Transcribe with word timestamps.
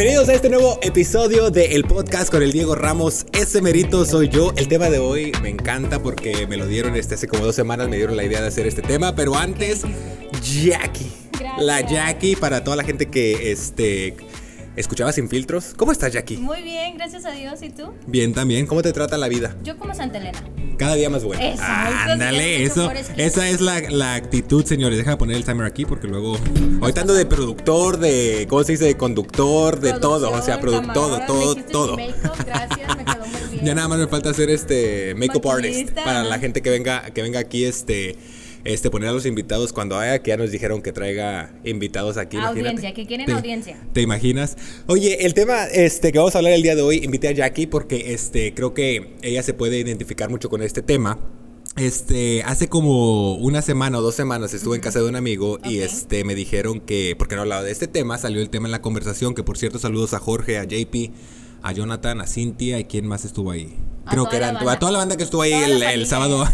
Bienvenidos 0.00 0.30
a 0.30 0.32
este 0.32 0.48
nuevo 0.48 0.78
episodio 0.80 1.50
de 1.50 1.74
El 1.74 1.84
Podcast 1.84 2.30
con 2.30 2.42
el 2.42 2.52
Diego 2.52 2.74
Ramos. 2.74 3.26
Ese 3.34 3.60
merito 3.60 4.06
soy 4.06 4.30
yo. 4.30 4.50
El 4.56 4.66
tema 4.66 4.88
de 4.88 4.98
hoy 4.98 5.30
me 5.42 5.50
encanta 5.50 6.02
porque 6.02 6.46
me 6.46 6.56
lo 6.56 6.66
dieron 6.66 6.96
este, 6.96 7.16
hace 7.16 7.28
como 7.28 7.44
dos 7.44 7.54
semanas, 7.54 7.86
me 7.90 7.98
dieron 7.98 8.16
la 8.16 8.24
idea 8.24 8.40
de 8.40 8.46
hacer 8.48 8.66
este 8.66 8.80
tema. 8.80 9.14
Pero 9.14 9.36
antes, 9.36 9.82
Jackie. 10.42 11.12
La 11.58 11.82
Jackie 11.82 12.34
para 12.34 12.64
toda 12.64 12.76
la 12.76 12.84
gente 12.84 13.10
que 13.10 13.52
este, 13.52 14.16
escuchaba 14.74 15.12
sin 15.12 15.28
filtros. 15.28 15.74
¿Cómo 15.76 15.92
estás, 15.92 16.14
Jackie? 16.14 16.38
Muy 16.38 16.62
bien, 16.62 16.96
gracias 16.96 17.26
a 17.26 17.32
Dios. 17.32 17.60
¿Y 17.60 17.68
tú? 17.68 17.92
Bien 18.06 18.32
también. 18.32 18.66
¿Cómo 18.66 18.80
te 18.80 18.94
trata 18.94 19.18
la 19.18 19.28
vida? 19.28 19.54
Yo 19.62 19.76
como 19.76 19.94
Santa 19.94 20.16
Elena. 20.16 20.42
Cada 20.80 20.94
día 20.94 21.10
más 21.10 21.22
buena. 21.24 21.44
Eso, 21.44 21.62
Ándale, 21.62 22.64
eso. 22.64 22.90
Esa 23.16 23.48
es 23.50 23.60
la, 23.60 23.80
la 23.90 24.14
actitud, 24.14 24.64
señores. 24.64 24.96
Déjame 24.96 25.18
poner 25.18 25.36
el 25.36 25.44
timer 25.44 25.66
aquí 25.66 25.84
porque 25.84 26.08
luego. 26.08 26.38
Ahorita 26.80 27.02
ando 27.02 27.12
de 27.12 27.26
productor, 27.26 27.98
de. 27.98 28.46
¿Cómo 28.48 28.64
se 28.64 28.72
dice? 28.72 28.86
De 28.86 28.96
conductor, 28.96 29.78
de 29.78 29.92
todo. 29.92 30.30
O 30.30 30.40
sea, 30.42 30.58
produ- 30.58 30.90
todo, 30.94 31.20
todo, 31.26 31.54
todo. 31.70 31.96
Gracias, 32.46 32.96
me 32.96 33.04
quedó 33.04 33.26
muy 33.26 33.40
bien. 33.52 33.64
Ya 33.66 33.74
nada 33.74 33.88
más 33.88 33.98
me 33.98 34.06
falta 34.08 34.30
hacer 34.30 34.48
este 34.48 35.14
makeup 35.16 35.46
artist 35.50 35.90
para 35.92 36.24
la 36.24 36.38
gente 36.38 36.62
que 36.62 36.70
venga, 36.70 37.02
que 37.10 37.20
venga 37.20 37.40
aquí, 37.40 37.64
este, 37.66 38.16
este, 38.64 38.90
poner 38.90 39.08
a 39.08 39.12
los 39.12 39.26
invitados 39.26 39.72
cuando 39.72 39.98
haya, 39.98 40.20
que 40.22 40.30
ya 40.30 40.36
nos 40.36 40.50
dijeron 40.50 40.82
que 40.82 40.92
traiga 40.92 41.52
invitados 41.64 42.16
aquí. 42.16 42.36
imagínate. 42.36 42.60
Audiencia, 42.60 42.94
que 42.94 43.06
quieren 43.06 43.26
¿Te- 43.26 43.32
audiencia. 43.32 43.76
¿Te 43.92 44.02
imaginas? 44.02 44.56
Oye, 44.86 45.24
el 45.24 45.34
tema 45.34 45.64
este, 45.66 46.12
que 46.12 46.18
vamos 46.18 46.34
a 46.34 46.38
hablar 46.38 46.52
el 46.52 46.62
día 46.62 46.74
de 46.76 46.82
hoy, 46.82 47.00
invité 47.02 47.28
a 47.28 47.32
Jackie 47.32 47.66
porque 47.66 48.12
este, 48.12 48.54
creo 48.54 48.74
que 48.74 49.14
ella 49.22 49.42
se 49.42 49.54
puede 49.54 49.78
identificar 49.78 50.30
mucho 50.30 50.48
con 50.48 50.62
este 50.62 50.82
tema. 50.82 51.18
Este, 51.76 52.42
hace 52.42 52.68
como 52.68 53.36
una 53.36 53.62
semana 53.62 53.98
o 53.98 54.02
dos 54.02 54.16
semanas 54.16 54.52
estuve 54.52 54.74
en 54.76 54.82
casa 54.82 54.98
de 55.00 55.08
un 55.08 55.14
amigo 55.14 55.58
y 55.64 55.78
este 55.78 56.24
me 56.24 56.34
dijeron 56.34 56.80
que, 56.80 57.14
porque 57.16 57.36
no 57.36 57.42
hablaba 57.42 57.62
de 57.62 57.70
este 57.70 57.86
tema, 57.86 58.18
salió 58.18 58.42
el 58.42 58.50
tema 58.50 58.66
en 58.66 58.72
la 58.72 58.82
conversación, 58.82 59.34
que 59.34 59.44
por 59.44 59.56
cierto 59.56 59.78
saludos 59.78 60.12
a 60.12 60.18
Jorge, 60.18 60.58
a 60.58 60.64
JP, 60.64 61.12
a 61.62 61.72
Jonathan, 61.72 62.20
a 62.20 62.26
Cintia 62.26 62.78
y 62.78 62.84
quién 62.84 63.06
más 63.06 63.24
estuvo 63.24 63.50
ahí. 63.50 63.76
A 64.06 64.12
Creo 64.12 64.28
que 64.28 64.36
eran 64.36 64.56
a 64.56 64.78
toda 64.78 64.92
la 64.92 64.98
banda 64.98 65.16
que 65.16 65.22
estuvo 65.22 65.42
ahí 65.42 65.52
el, 65.52 66.06
sábado. 66.06 66.44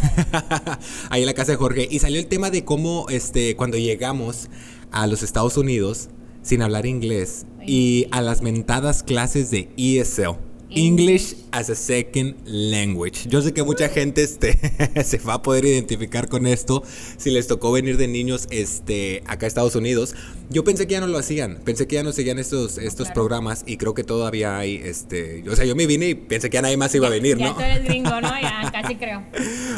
Ahí 1.10 1.22
en 1.22 1.26
la 1.26 1.34
casa 1.34 1.52
de 1.52 1.58
Jorge. 1.58 1.88
Y 1.90 2.00
salió 2.00 2.18
el 2.18 2.26
tema 2.26 2.50
de 2.50 2.64
cómo 2.64 3.06
este 3.08 3.56
cuando 3.56 3.78
llegamos 3.78 4.48
a 4.90 5.06
los 5.06 5.22
Estados 5.22 5.56
Unidos 5.56 6.08
sin 6.42 6.62
hablar 6.62 6.86
inglés 6.86 7.46
y 7.66 8.06
a 8.10 8.20
las 8.20 8.42
mentadas 8.42 9.02
clases 9.02 9.50
de 9.50 9.70
ESL. 9.76 10.45
English 10.70 11.36
as 11.53 11.70
a 11.70 11.75
Second 11.75 12.34
Language. 12.45 13.28
Yo 13.28 13.41
sé 13.41 13.53
que 13.55 13.62
mucha 13.62 13.89
gente 13.89 14.22
este, 14.22 14.59
se 15.05 15.19
va 15.19 15.34
a 15.34 15.42
poder 15.42 15.64
identificar 15.64 16.28
con 16.28 16.47
esto 16.47 16.83
si 17.17 17.31
les 17.31 17.47
tocó 17.47 17.72
venir 17.72 17.97
de 17.97 18.09
niños 18.09 18.47
este, 18.50 19.22
acá 19.27 19.47
a 19.47 19.48
Estados 19.48 19.75
Unidos. 19.77 20.14
Yo 20.50 20.64
pensé 20.64 20.87
que 20.87 20.92
ya 20.94 21.00
no 21.00 21.06
lo 21.06 21.19
hacían, 21.19 21.59
pensé 21.64 21.87
que 21.87 21.97
ya 21.97 22.03
no 22.03 22.12
seguían 22.12 22.39
estos, 22.39 22.78
estos 22.78 23.06
claro. 23.06 23.14
programas 23.14 23.64
y 23.67 23.77
creo 23.77 23.94
que 23.94 24.05
todavía 24.05 24.59
hay, 24.59 24.77
este, 24.77 25.44
o 25.48 25.56
sea, 25.56 25.64
yo 25.64 25.75
me 25.77 25.87
vine 25.87 26.09
y 26.11 26.14
pensé 26.14 26.50
que 26.50 26.55
ya 26.56 26.62
nadie 26.62 26.77
más 26.77 26.94
iba 26.94 27.06
a 27.06 27.11
venir, 27.11 27.39
ya 27.39 27.47
¿no? 27.47 27.55
tú 27.55 27.61
eres 27.61 27.84
gringo, 27.84 28.20
¿no? 28.20 28.31
Ya 28.42 28.70
casi 28.70 28.97
creo. 28.97 29.22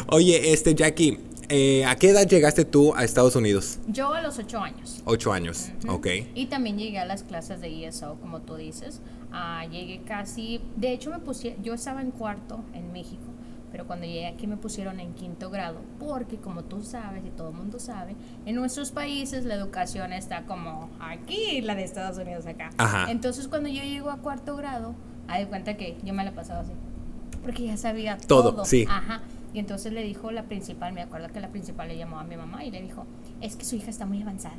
Oye, 0.08 0.52
este 0.52 0.74
Jackie, 0.74 1.18
eh, 1.48 1.84
¿a 1.86 1.96
qué 1.96 2.10
edad 2.10 2.26
llegaste 2.26 2.64
tú 2.64 2.94
a 2.94 3.04
Estados 3.04 3.34
Unidos? 3.36 3.78
Yo 3.88 4.12
a 4.12 4.20
los 4.20 4.38
ocho 4.38 4.58
años. 4.58 5.00
Ocho 5.04 5.32
años, 5.32 5.70
Ujú. 5.84 5.94
ok. 5.94 6.06
Y 6.34 6.46
también 6.46 6.78
llegué 6.78 6.98
a 6.98 7.06
las 7.06 7.22
clases 7.22 7.60
de 7.60 7.86
ESO, 7.86 8.18
como 8.20 8.40
tú 8.40 8.56
dices. 8.56 9.00
Ah, 9.32 9.64
llegué 9.70 10.00
casi, 10.02 10.60
de 10.76 10.92
hecho 10.92 11.10
me 11.10 11.18
pusieron, 11.18 11.62
yo 11.62 11.74
estaba 11.74 12.00
en 12.00 12.10
cuarto 12.10 12.60
en 12.72 12.92
México, 12.92 13.24
pero 13.70 13.86
cuando 13.86 14.06
llegué 14.06 14.26
aquí 14.26 14.46
me 14.46 14.56
pusieron 14.56 15.00
en 15.00 15.12
quinto 15.12 15.50
grado, 15.50 15.80
porque 15.98 16.36
como 16.38 16.64
tú 16.64 16.82
sabes 16.82 17.24
y 17.26 17.30
todo 17.30 17.50
el 17.50 17.54
mundo 17.54 17.78
sabe, 17.78 18.16
en 18.46 18.54
nuestros 18.54 18.90
países 18.90 19.44
la 19.44 19.54
educación 19.54 20.12
está 20.12 20.44
como 20.46 20.88
aquí, 21.00 21.60
la 21.60 21.74
de 21.74 21.84
Estados 21.84 22.16
Unidos 22.18 22.46
acá. 22.46 22.70
Ajá. 22.78 23.10
Entonces 23.10 23.48
cuando 23.48 23.68
yo 23.68 23.82
llego 23.82 24.10
a 24.10 24.16
cuarto 24.18 24.56
grado, 24.56 24.94
hay 25.26 25.44
cuenta 25.46 25.76
que 25.76 25.98
yo 26.02 26.14
me 26.14 26.24
la 26.24 26.32
pasaba 26.32 26.60
así, 26.60 26.72
porque 27.42 27.64
ya 27.66 27.76
sabía 27.76 28.16
Todo, 28.16 28.52
todo. 28.54 28.64
sí. 28.64 28.86
Ajá. 28.88 29.20
Y 29.54 29.58
entonces 29.60 29.92
le 29.94 30.02
dijo 30.02 30.30
la 30.30 30.42
principal, 30.44 30.92
me 30.92 31.00
acuerdo 31.00 31.28
que 31.28 31.40
la 31.40 31.48
principal 31.48 31.88
le 31.88 31.96
llamó 31.96 32.18
a 32.18 32.24
mi 32.24 32.36
mamá 32.36 32.64
y 32.64 32.70
le 32.70 32.82
dijo, 32.82 33.06
es 33.40 33.56
que 33.56 33.64
su 33.64 33.76
hija 33.76 33.88
está 33.88 34.04
muy 34.04 34.20
avanzada. 34.20 34.56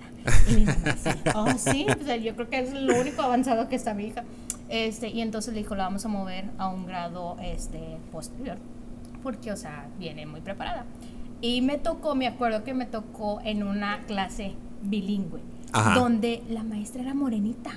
Y 0.50 0.56
mi 0.56 0.66
mamá, 0.66 0.96
sí, 0.98 1.10
oh, 1.36 1.48
sí, 1.58 1.86
o 1.90 2.04
sea, 2.04 2.16
yo 2.18 2.36
creo 2.36 2.50
que 2.50 2.60
es 2.60 2.74
lo 2.74 3.00
único 3.00 3.22
avanzado 3.22 3.70
que 3.70 3.76
está 3.76 3.94
mi 3.94 4.06
hija. 4.06 4.24
Este, 4.70 5.10
y 5.10 5.22
entonces 5.22 5.54
le 5.54 5.62
dijo, 5.62 5.76
la 5.76 5.86
vamos 5.86 6.06
a 6.06 6.08
mover 6.10 6.46
a 6.58 6.68
un 6.70 6.86
grado 6.86 7.36
este, 7.42 7.98
posterior, 8.12 8.58
porque, 9.24 9.52
o 9.52 9.58
sea, 9.58 9.88
viene 9.98 10.26
muy 10.26 10.42
preparada. 10.42 10.86
Y 11.42 11.62
me 11.62 11.78
tocó, 11.78 12.16
me 12.16 12.28
acuerdo 12.28 12.64
que 12.64 12.74
me 12.74 12.86
tocó 12.86 13.40
en 13.44 13.64
una 13.64 14.02
clase 14.06 14.54
bilingüe, 14.84 15.40
Ajá. 15.72 16.00
donde 16.00 16.44
la 16.50 16.64
maestra 16.64 17.02
era 17.02 17.14
morenita. 17.14 17.72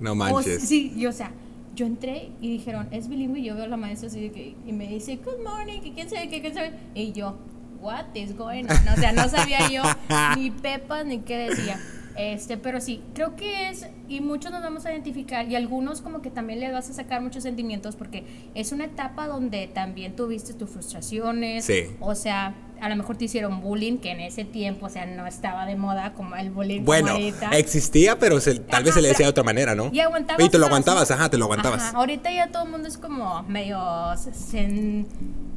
No 0.00 0.12
O 0.12 0.14
manches. 0.14 0.62
sí, 0.66 0.92
y, 0.96 1.06
o 1.06 1.12
sea, 1.12 1.32
yo 1.74 1.84
entré 1.86 2.30
y 2.40 2.50
dijeron, 2.50 2.88
es 2.90 3.08
bilingüe, 3.08 3.40
y 3.40 3.44
yo 3.44 3.54
veo 3.54 3.64
a 3.64 3.68
la 3.68 3.76
maestra 3.76 4.08
así 4.08 4.20
de 4.20 4.32
que, 4.32 4.56
y 4.66 4.72
me 4.72 4.88
dice, 4.88 5.16
good 5.16 5.42
morning, 5.44 5.80
que 5.80 5.92
quién 5.92 6.08
sabe 6.08 6.28
qué, 6.28 6.40
quién 6.40 6.54
sabe, 6.54 6.72
y 6.94 7.12
yo, 7.12 7.36
what 7.80 8.06
is 8.14 8.36
going 8.36 8.64
on? 8.64 8.88
O 8.88 8.96
sea, 8.96 9.12
no 9.12 9.28
sabía 9.28 9.68
yo 9.68 9.82
ni 10.36 10.50
pepas 10.50 11.04
ni 11.04 11.18
qué 11.18 11.50
decía. 11.50 11.78
Este, 12.16 12.56
pero 12.56 12.80
sí, 12.80 13.02
creo 13.14 13.36
que 13.36 13.68
es, 13.70 13.86
y 14.08 14.20
muchos 14.20 14.52
nos 14.52 14.62
vamos 14.62 14.84
a 14.86 14.92
identificar, 14.92 15.48
y 15.50 15.56
algunos 15.56 16.00
como 16.02 16.20
que 16.22 16.30
también 16.30 16.60
le 16.60 16.70
vas 16.70 16.90
a 16.90 16.92
sacar 16.92 17.22
muchos 17.22 17.42
sentimientos, 17.42 17.96
porque 17.96 18.24
es 18.54 18.72
una 18.72 18.84
etapa 18.84 19.26
donde 19.26 19.66
también 19.68 20.14
tuviste 20.16 20.52
tus 20.54 20.70
frustraciones, 20.70 21.64
Sí. 21.64 21.84
o 22.00 22.14
sea, 22.14 22.54
a 22.82 22.88
lo 22.88 22.96
mejor 22.96 23.16
te 23.16 23.26
hicieron 23.26 23.60
bullying, 23.60 23.98
que 23.98 24.10
en 24.10 24.20
ese 24.20 24.44
tiempo, 24.44 24.86
o 24.86 24.88
sea, 24.90 25.06
no 25.06 25.26
estaba 25.26 25.66
de 25.66 25.76
moda 25.76 26.12
como 26.14 26.34
el 26.36 26.50
bullying 26.50 26.84
Bueno, 26.84 27.12
ahorita. 27.12 27.50
existía, 27.50 28.18
pero 28.18 28.40
se- 28.40 28.56
tal 28.56 28.82
vez 28.82 28.90
Ajá, 28.90 28.98
se 28.98 29.02
le 29.02 29.08
decía 29.08 29.26
de 29.26 29.30
otra 29.30 29.44
manera, 29.44 29.74
¿no? 29.76 29.88
Y 29.92 30.00
aguantabas 30.00 30.44
Y 30.44 30.50
te 30.50 30.58
lo 30.58 30.66
aguantabas, 30.66 31.08
¿no? 31.08 31.14
ajá, 31.16 31.30
te 31.30 31.38
lo 31.38 31.44
aguantabas. 31.44 31.80
Ajá, 31.82 31.96
Ahorita 31.98 32.30
ya 32.32 32.48
todo 32.48 32.64
el 32.64 32.70
mundo 32.70 32.88
es 32.88 32.98
como 32.98 33.44
medio 33.44 33.78
sen- 33.78 35.06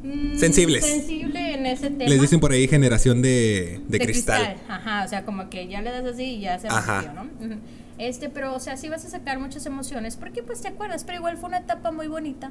mm, 0.02 0.36
Sensibles. 0.38 0.84
sensible 0.84 1.54
en 1.54 1.66
ese 1.66 1.90
tema. 1.90 2.08
Les 2.08 2.20
dicen 2.20 2.38
por 2.40 2.52
ahí 2.52 2.68
generación 2.68 3.22
de, 3.22 3.80
de, 3.88 3.98
de 3.98 4.04
cristal. 4.04 4.56
Ajá, 4.68 5.04
o 5.04 5.08
sea, 5.08 5.24
como 5.24 5.50
que 5.50 5.66
ya 5.68 5.82
le 5.82 5.90
das 5.90 6.04
así 6.04 6.22
y 6.36 6.40
ya 6.40 6.58
se 6.58 6.68
Ajá. 6.68 7.02
rompió, 7.02 7.22
¿no? 7.48 7.56
Este, 7.98 8.28
pero, 8.28 8.54
o 8.54 8.60
sea, 8.60 8.76
sí 8.76 8.88
vas 8.90 9.04
a 9.06 9.08
sacar 9.08 9.38
muchas 9.38 9.64
emociones, 9.64 10.16
porque 10.16 10.42
pues 10.42 10.60
te 10.60 10.68
acuerdas, 10.68 11.02
pero 11.04 11.16
igual 11.18 11.38
fue 11.38 11.48
una 11.48 11.58
etapa 11.58 11.90
muy 11.92 12.08
bonita, 12.08 12.50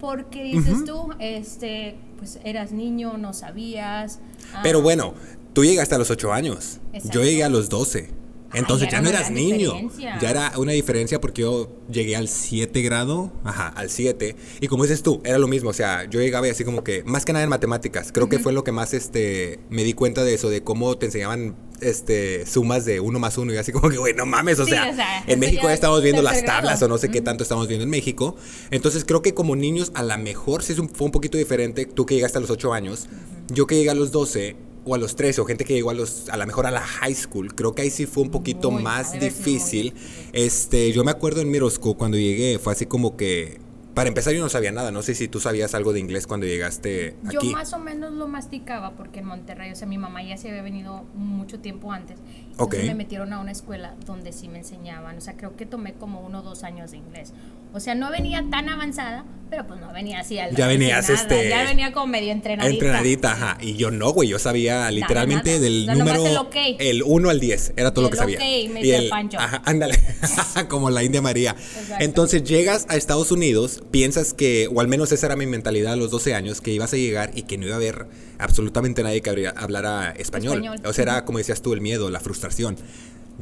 porque 0.00 0.42
dices 0.42 0.84
tú, 0.84 1.10
este, 1.18 1.96
pues 2.18 2.38
eras 2.44 2.72
niño, 2.72 3.18
no 3.18 3.32
sabías. 3.32 4.18
ah, 4.54 4.60
Pero 4.62 4.82
bueno, 4.82 5.14
tú 5.52 5.64
llegaste 5.64 5.94
a 5.94 5.98
los 5.98 6.10
8 6.10 6.32
años. 6.32 6.78
Exacto. 6.92 7.18
Yo 7.18 7.24
llegué 7.24 7.44
a 7.44 7.48
los 7.48 7.68
12. 7.68 8.08
Ay, 8.52 8.58
Entonces 8.58 8.88
ya 8.90 9.00
no 9.00 9.08
eras 9.08 9.30
niño. 9.30 9.70
diferencia. 9.74 10.18
Ya 10.20 10.30
era 10.30 10.52
una 10.58 10.72
diferencia 10.72 11.20
porque 11.20 11.42
yo 11.42 11.70
llegué 11.88 12.16
al 12.16 12.26
7 12.26 12.82
grado. 12.82 13.30
Ajá, 13.44 13.68
al 13.68 13.90
7. 13.90 14.34
Y 14.60 14.66
como 14.66 14.82
dices 14.82 15.02
tú, 15.04 15.20
era 15.24 15.38
lo 15.38 15.46
mismo. 15.46 15.70
O 15.70 15.74
sea, 15.74 16.04
yo 16.10 16.18
llegaba 16.20 16.48
y 16.48 16.50
así 16.50 16.64
como 16.64 16.82
que, 16.82 17.04
más 17.04 17.24
que 17.24 17.32
nada 17.32 17.44
en 17.44 17.50
matemáticas. 17.50 18.10
Creo 18.10 18.28
que 18.28 18.40
fue 18.40 18.52
lo 18.52 18.64
que 18.64 18.72
más 18.72 18.92
este, 18.92 19.60
me 19.70 19.84
di 19.84 19.92
cuenta 19.92 20.24
de 20.24 20.34
eso, 20.34 20.48
de 20.50 20.64
cómo 20.64 20.96
te 20.98 21.06
enseñaban 21.06 21.54
este, 21.80 22.46
sumas 22.46 22.84
de 22.84 23.00
uno 23.00 23.18
más 23.18 23.36
uno. 23.38 23.52
Y 23.52 23.56
así 23.56 23.72
como 23.72 23.88
que, 23.88 23.96
güey, 23.98 24.14
no 24.14 24.26
mames. 24.26 24.58
O 24.60 24.64
Sí, 24.64 24.70
sea, 24.72 24.90
o 24.90 24.94
sea, 24.94 25.24
en 25.26 25.38
México 25.40 25.62
ya 25.64 25.74
estamos 25.74 26.02
viendo 26.02 26.22
las 26.22 26.42
grado. 26.42 26.46
tablas 26.46 26.82
o 26.82 26.88
no 26.88 26.98
sé 26.98 27.08
qué 27.10 27.20
tanto 27.20 27.42
estamos 27.42 27.66
viendo 27.68 27.84
en 27.84 27.90
México. 27.90 28.36
Entonces 28.70 29.04
creo 29.04 29.22
que 29.22 29.34
como 29.34 29.56
niños, 29.56 29.90
a 29.94 30.02
lo 30.02 30.16
mejor 30.18 30.62
sí 30.62 30.72
es 30.72 30.78
un- 30.78 30.88
fue 30.88 31.06
un 31.06 31.12
poquito 31.12 31.38
diferente. 31.38 31.86
Tú 31.86 32.06
que 32.06 32.14
llegaste 32.14 32.38
a 32.38 32.40
los 32.40 32.50
8 32.50 32.72
años, 32.72 33.08
yo 33.52 33.66
que 33.66 33.76
llegué 33.76 33.90
a 33.90 33.94
los 33.94 34.10
12 34.12 34.56
o 34.84 34.94
a 34.94 34.98
los 34.98 35.14
13, 35.14 35.40
o 35.42 35.44
gente 35.44 35.64
que 35.66 35.74
llegó 35.74 35.90
a 35.90 35.94
los, 35.94 36.28
a 36.30 36.36
lo 36.38 36.46
mejor 36.46 36.66
a 36.66 36.70
la 36.70 36.80
high 36.80 37.14
school, 37.14 37.54
creo 37.54 37.74
que 37.74 37.82
ahí 37.82 37.90
sí 37.90 38.06
fue 38.06 38.22
un 38.22 38.30
poquito 38.30 38.70
Muy, 38.70 38.82
más 38.82 39.10
muy 39.10 39.18
difícil. 39.18 39.92
Este, 40.32 40.90
yo 40.92 41.04
me 41.04 41.10
acuerdo 41.10 41.42
en 41.42 41.52
school 41.70 41.96
cuando 41.96 42.16
llegué, 42.16 42.58
fue 42.58 42.72
así 42.72 42.86
como 42.86 43.14
que, 43.16 43.60
para 43.94 44.08
empezar 44.08 44.32
yo 44.32 44.40
no 44.42 44.48
sabía 44.48 44.72
nada, 44.72 44.90
no 44.90 45.02
sé 45.02 45.14
si 45.14 45.28
tú 45.28 45.40
sabías 45.40 45.74
algo 45.74 45.92
de 45.92 46.00
inglés 46.00 46.26
cuando 46.26 46.46
llegaste 46.46 47.16
Yo 47.30 47.40
aquí. 47.40 47.52
más 47.52 47.72
o 47.72 47.78
menos 47.78 48.12
lo 48.12 48.28
masticaba 48.28 48.92
porque 48.92 49.20
en 49.20 49.26
Monterrey, 49.26 49.72
o 49.72 49.76
sea, 49.76 49.88
mi 49.88 49.98
mamá 49.98 50.22
ya 50.22 50.36
se 50.36 50.48
había 50.48 50.62
venido 50.62 51.04
mucho 51.14 51.60
tiempo 51.60 51.92
antes. 51.92 52.18
Entonces 52.64 52.86
me 52.86 52.94
metieron 52.94 53.32
a 53.32 53.40
una 53.40 53.52
escuela 53.52 53.94
donde 54.06 54.32
sí 54.32 54.48
me 54.48 54.58
enseñaban. 54.58 55.16
O 55.18 55.20
sea, 55.20 55.34
creo 55.36 55.56
que 55.56 55.66
tomé 55.66 55.94
como 55.94 56.20
uno 56.20 56.40
o 56.40 56.42
dos 56.42 56.62
años 56.64 56.90
de 56.90 56.98
inglés. 56.98 57.32
O 57.72 57.78
sea, 57.80 57.94
no 57.94 58.10
venía 58.10 58.44
tan 58.50 58.68
avanzada, 58.68 59.24
pero 59.48 59.64
pues 59.66 59.78
no 59.80 59.92
venía 59.92 60.18
así 60.20 60.38
al 60.40 60.56
Ya 60.56 60.66
venías, 60.66 61.08
nada. 61.08 61.20
este, 61.22 61.48
Ya 61.48 61.62
venía 61.62 61.92
como 61.92 62.08
medio 62.08 62.32
entrenadita. 62.32 62.72
Entrenadita, 62.74 63.32
ajá. 63.32 63.58
Y 63.60 63.74
yo 63.74 63.92
no, 63.92 64.10
güey. 64.12 64.28
Yo 64.28 64.40
sabía 64.40 64.90
literalmente 64.90 65.50
nada. 65.52 65.60
del 65.62 65.82
O 65.82 65.84
sea, 65.86 65.94
número. 65.94 66.26
el 66.26 66.36
ok. 66.36 66.56
el 66.80 67.02
1 67.04 67.30
al 67.30 67.38
10. 67.38 67.74
Era 67.76 67.92
todo 67.94 68.02
lo 68.02 68.08
El 68.08 68.12
que 68.12 68.18
sabía. 68.18 68.38
ok, 68.38 68.72
me 68.74 68.80
decía 68.82 69.08
Pancho. 69.08 69.38
Ajá, 69.38 69.62
ándale. 69.64 69.96
Como 70.68 70.90
la 70.90 71.04
India 71.04 71.22
María. 71.22 71.52
Exacto. 71.52 72.04
Entonces 72.04 72.42
llegas 72.42 72.86
a 72.88 72.96
Estados 72.96 73.30
Unidos, 73.30 73.82
piensas 73.92 74.34
que, 74.34 74.68
o 74.74 74.80
al 74.80 74.88
menos 74.88 75.12
esa 75.12 75.26
era 75.26 75.36
mi 75.36 75.46
mentalidad 75.46 75.92
a 75.92 75.96
los 75.96 76.10
12 76.10 76.34
años, 76.34 76.60
que 76.60 76.72
ibas 76.72 76.92
a 76.92 76.96
llegar 76.96 77.30
y 77.36 77.42
que 77.42 77.56
no 77.56 77.66
iba 77.66 77.74
a 77.74 77.78
haber 77.78 78.06
absolutamente 78.38 79.02
nadie 79.02 79.20
que 79.20 79.30
hablara 79.54 80.10
español. 80.16 80.64
Español. 80.64 80.80
O 80.86 80.92
sea, 80.92 81.02
era 81.02 81.24
como 81.24 81.38
decías 81.38 81.62
tú, 81.62 81.72
el 81.72 81.80
miedo, 81.80 82.10
la 82.10 82.20
frustración. 82.20 82.49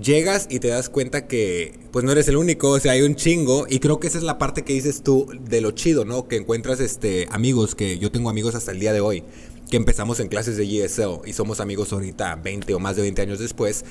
Llegas 0.00 0.46
y 0.48 0.60
te 0.60 0.68
das 0.68 0.88
cuenta 0.88 1.26
que 1.26 1.78
pues 1.90 2.04
no 2.04 2.12
eres 2.12 2.28
el 2.28 2.36
único, 2.36 2.70
o 2.70 2.78
sea, 2.78 2.92
hay 2.92 3.02
un 3.02 3.16
chingo 3.16 3.66
y 3.68 3.80
creo 3.80 3.98
que 3.98 4.06
esa 4.06 4.18
es 4.18 4.24
la 4.24 4.38
parte 4.38 4.62
que 4.62 4.72
dices 4.72 5.02
tú 5.02 5.26
de 5.40 5.60
lo 5.60 5.72
chido, 5.72 6.04
¿no? 6.04 6.28
Que 6.28 6.36
encuentras 6.36 6.78
este 6.78 7.26
amigos 7.32 7.74
que 7.74 7.98
yo 7.98 8.12
tengo 8.12 8.30
amigos 8.30 8.54
hasta 8.54 8.70
el 8.70 8.78
día 8.78 8.92
de 8.92 9.00
hoy, 9.00 9.24
que 9.68 9.76
empezamos 9.76 10.20
en 10.20 10.28
clases 10.28 10.56
de 10.56 10.84
ESL 10.84 11.26
y 11.26 11.32
somos 11.32 11.58
amigos 11.58 11.92
ahorita 11.92 12.36
20 12.36 12.74
o 12.74 12.78
más 12.78 12.94
de 12.94 13.02
20 13.02 13.22
años 13.22 13.38
después, 13.40 13.84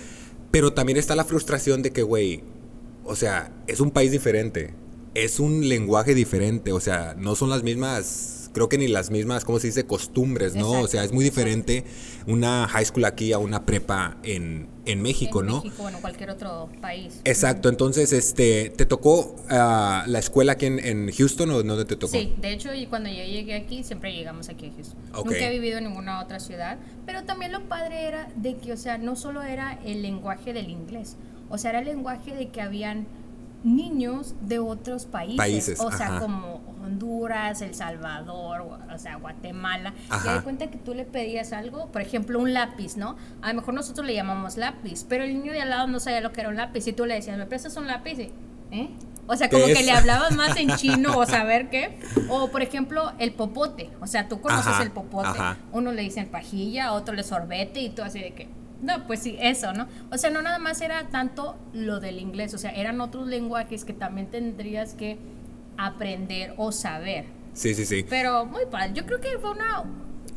pero 0.49 0.71
también 0.71 0.97
está 0.97 1.13
la 1.15 1.25
frustración 1.25 1.81
de 1.81 1.91
que 1.91 2.03
güey, 2.03 2.41
o 3.03 3.17
sea, 3.17 3.51
es 3.67 3.81
un 3.81 3.91
país 3.91 4.11
diferente, 4.11 4.73
es 5.13 5.41
un 5.41 5.67
lenguaje 5.67 6.15
diferente, 6.15 6.71
o 6.71 6.79
sea, 6.79 7.15
no 7.17 7.35
son 7.35 7.49
las 7.49 7.63
mismas 7.63 8.36
creo 8.57 8.69
que 8.69 8.77
ni 8.79 8.87
las 8.87 9.11
mismas, 9.11 9.45
¿cómo 9.45 9.59
se 9.59 9.67
dice? 9.67 9.85
Costumbres, 9.85 10.55
¿no? 10.55 10.81
O 10.81 10.87
sea, 10.87 11.03
es 11.03 11.11
muy 11.11 11.23
diferente 11.23 11.83
una 12.25 12.67
high 12.67 12.85
school 12.85 13.05
aquí 13.05 13.31
a 13.31 13.37
una 13.37 13.65
prepa 13.67 14.17
en, 14.23 14.67
en 14.85 15.01
México, 15.01 15.41
en 15.41 15.47
¿no? 15.47 15.55
México, 15.57 15.83
bueno, 15.83 15.99
cualquier 16.01 16.31
otro 16.31 16.67
país. 16.81 17.21
Exacto, 17.23 17.69
entonces, 17.69 18.11
este, 18.13 18.71
¿te 18.75 18.87
tocó 18.87 19.35
ah, 19.49 20.05
la 20.07 20.17
escuela 20.17 20.53
aquí 20.53 20.65
en, 20.65 20.79
en 20.79 21.11
Houston 21.11 21.51
o 21.51 21.61
dónde 21.61 21.85
te 21.85 21.95
tocó? 21.95 22.13
Sí, 22.13 22.33
de 22.41 22.51
hecho, 22.51 22.73
y 22.73 22.87
cuando 22.87 23.09
yo 23.09 23.23
llegué 23.23 23.53
aquí, 23.53 23.83
siempre 23.83 24.11
llegamos 24.11 24.49
aquí 24.49 24.67
a 24.67 24.71
Houston. 24.73 24.99
Ok. 25.13 25.25
Nunca 25.27 25.47
he 25.47 25.51
vivido 25.51 25.77
en 25.77 25.83
ninguna 25.83 26.19
otra 26.21 26.39
ciudad, 26.39 26.79
pero 27.05 27.25
también 27.25 27.51
lo 27.51 27.69
padre 27.69 28.07
era 28.07 28.27
de 28.35 28.57
que, 28.57 28.73
o 28.73 28.77
sea, 28.77 28.97
no 28.97 29.15
solo 29.15 29.43
era 29.43 29.79
el 29.85 30.01
lenguaje 30.01 30.51
del 30.51 30.71
inglés, 30.71 31.15
o 31.49 31.59
sea, 31.59 31.69
era 31.69 31.79
el 31.79 31.85
lenguaje 31.85 32.35
de 32.35 32.49
que 32.49 32.61
habían 32.61 33.05
niños 33.63 34.35
de 34.41 34.59
otros 34.59 35.05
países, 35.05 35.37
Países, 35.37 35.79
o 35.79 35.91
sea, 35.91 36.07
ajá. 36.07 36.19
como 36.19 36.66
Honduras, 36.87 37.61
El 37.61 37.75
Salvador, 37.75 38.61
o- 38.61 38.97
sea, 38.97 39.17
Guatemala. 39.17 39.93
Y 40.09 40.13
Ajá. 40.13 40.33
de 40.35 40.41
cuenta 40.41 40.67
que 40.67 40.77
tú 40.77 40.93
le 40.95 41.05
pedías 41.05 41.53
algo, 41.53 41.91
por 41.91 42.01
ejemplo, 42.01 42.39
un 42.39 42.53
lápiz, 42.53 42.97
¿no? 42.97 43.15
A 43.41 43.49
lo 43.49 43.55
mejor 43.59 43.73
nosotros 43.73 44.05
le 44.07 44.15
llamamos 44.15 44.57
lápiz, 44.57 45.05
pero 45.07 45.23
el 45.23 45.33
niño 45.33 45.51
de 45.51 45.61
al 45.61 45.69
lado 45.69 45.87
no 45.87 45.99
sabía 45.99 46.21
lo 46.21 46.31
que 46.33 46.41
era 46.41 46.49
un 46.49 46.55
lápiz 46.57 46.87
y 46.87 46.93
tú 46.93 47.05
le 47.05 47.13
decías, 47.15 47.37
¿me 47.37 47.45
prestas 47.45 47.77
un 47.77 47.85
lápiz? 47.87 48.17
Y, 48.19 48.31
¿eh? 48.71 48.89
O 49.29 49.35
sea, 49.35 49.49
como 49.49 49.65
¿Qué 49.65 49.73
que 49.73 49.83
le 49.83 49.91
hablabas 49.91 50.33
más 50.35 50.55
en 50.57 50.69
chino 50.77 51.17
o 51.17 51.25
saber 51.25 51.69
qué. 51.69 51.99
O, 52.29 52.47
por 52.49 52.61
ejemplo, 52.61 53.11
el 53.19 53.33
popote. 53.33 53.89
O 53.99 54.07
sea, 54.07 54.29
tú 54.29 54.39
conoces 54.39 54.67
Ajá, 54.67 54.83
el 54.83 54.91
popote. 54.91 55.27
ajá. 55.27 55.57
Uno 55.73 55.91
le 55.91 56.01
dicen 56.01 56.27
pajilla, 56.29 56.93
otro 56.93 57.13
le 57.13 57.23
sorbete 57.23 57.81
y 57.81 57.89
tú 57.89 58.01
así 58.03 58.19
de 58.19 58.31
que... 58.31 58.47
No, 58.81 59.05
pues 59.07 59.21
sí, 59.21 59.35
eso, 59.39 59.73
¿no? 59.73 59.87
O 60.11 60.17
sea, 60.19 60.29
no 60.29 60.41
nada 60.43 60.59
más 60.59 60.79
era 60.81 61.07
tanto 61.09 61.57
lo 61.73 61.99
del 61.99 62.19
inglés, 62.19 62.53
o 62.53 62.59
sea, 62.59 62.69
eran 62.69 63.01
otros 63.01 63.25
lenguajes 63.27 63.83
que 63.85 63.91
también 63.93 64.27
tendrías 64.27 64.93
que 64.93 65.17
aprender 65.77 66.53
o 66.57 66.71
saber. 66.71 67.25
Sí, 67.53 67.73
sí, 67.73 67.85
sí. 67.85 68.05
Pero 68.09 68.45
muy 68.45 68.63
padre. 68.69 68.91
Yo 68.93 69.05
creo 69.05 69.19
que 69.19 69.37
fue 69.39 69.51
una... 69.51 69.83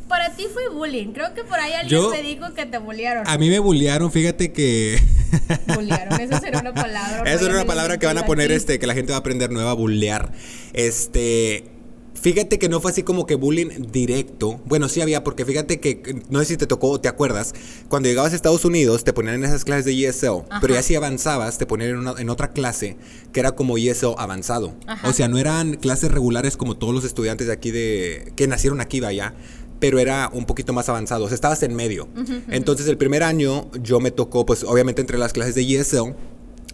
Para 0.08 0.34
ti 0.34 0.46
fue 0.52 0.68
bullying. 0.70 1.12
Creo 1.12 1.34
que 1.34 1.44
por 1.44 1.58
ahí 1.60 1.72
alguien 1.72 2.00
Yo- 2.00 2.10
me 2.10 2.22
dijo 2.22 2.52
que 2.54 2.66
te 2.66 2.78
bullearon. 2.78 3.28
A 3.28 3.38
mí 3.38 3.48
me 3.48 3.58
bullearon, 3.60 4.10
fíjate 4.10 4.52
que... 4.52 4.98
Bullearon, 5.74 6.20
esa 6.20 6.40
será 6.40 6.58
una 6.58 6.74
palabra. 6.74 7.22
Esa 7.32 7.42
no 7.42 7.50
era 7.50 7.56
una 7.58 7.66
palabra 7.66 7.98
que 7.98 8.06
van 8.06 8.18
a 8.18 8.24
poner, 8.26 8.46
aquí. 8.46 8.54
este, 8.54 8.78
que 8.80 8.86
la 8.88 8.94
gente 8.94 9.12
va 9.12 9.16
a 9.18 9.20
aprender 9.20 9.50
nueva, 9.52 9.72
bullear. 9.74 10.32
Este, 10.72 11.69
fíjate 12.14 12.58
que 12.58 12.68
no 12.68 12.80
fue 12.80 12.90
así 12.90 13.02
como 13.02 13.26
que 13.26 13.34
bullying 13.34 13.68
directo. 13.90 14.60
Bueno, 14.66 14.88
sí 14.88 15.00
había, 15.00 15.24
porque 15.24 15.44
fíjate 15.44 15.80
que, 15.80 16.22
no 16.28 16.38
sé 16.40 16.44
si 16.46 16.56
te 16.56 16.66
tocó 16.66 16.90
o 16.90 17.00
te 17.00 17.08
acuerdas, 17.08 17.54
cuando 17.88 18.08
llegabas 18.08 18.32
a 18.32 18.36
Estados 18.36 18.64
Unidos 18.64 19.04
te 19.04 19.12
ponían 19.12 19.36
en 19.36 19.44
esas 19.44 19.64
clases 19.64 19.84
de 19.86 19.92
ESL, 20.06 20.44
Ajá. 20.50 20.60
pero 20.60 20.74
ya 20.74 20.82
si 20.82 20.94
avanzabas 20.94 21.58
te 21.58 21.66
ponían 21.66 21.90
en, 21.90 21.96
una- 21.98 22.14
en 22.18 22.28
otra 22.30 22.52
clase 22.52 22.96
que 23.32 23.40
era 23.40 23.52
como 23.52 23.78
ESL 23.78 24.14
avanzado. 24.18 24.74
Ajá. 24.86 25.08
O 25.08 25.12
sea, 25.12 25.28
no 25.28 25.38
eran 25.38 25.74
clases 25.76 26.10
regulares 26.12 26.56
como 26.56 26.76
todos 26.76 26.94
los 26.94 27.04
estudiantes 27.04 27.46
de 27.46 27.52
aquí 27.52 27.70
de, 27.70 28.32
que 28.36 28.46
nacieron 28.46 28.80
aquí, 28.80 29.00
vaya. 29.00 29.34
Pero 29.78 29.98
era 29.98 30.28
un 30.34 30.44
poquito 30.44 30.74
más 30.74 30.90
avanzado, 30.90 31.24
o 31.24 31.28
sea, 31.28 31.34
estabas 31.36 31.62
en 31.62 31.74
medio. 31.74 32.06
Entonces, 32.50 32.86
el 32.86 32.98
primer 32.98 33.22
año 33.22 33.70
yo 33.82 33.98
me 33.98 34.10
tocó, 34.10 34.44
pues, 34.44 34.62
obviamente 34.62 35.00
entre 35.00 35.16
las 35.16 35.32
clases 35.32 35.54
de 35.54 35.62
ESL, 35.62 36.14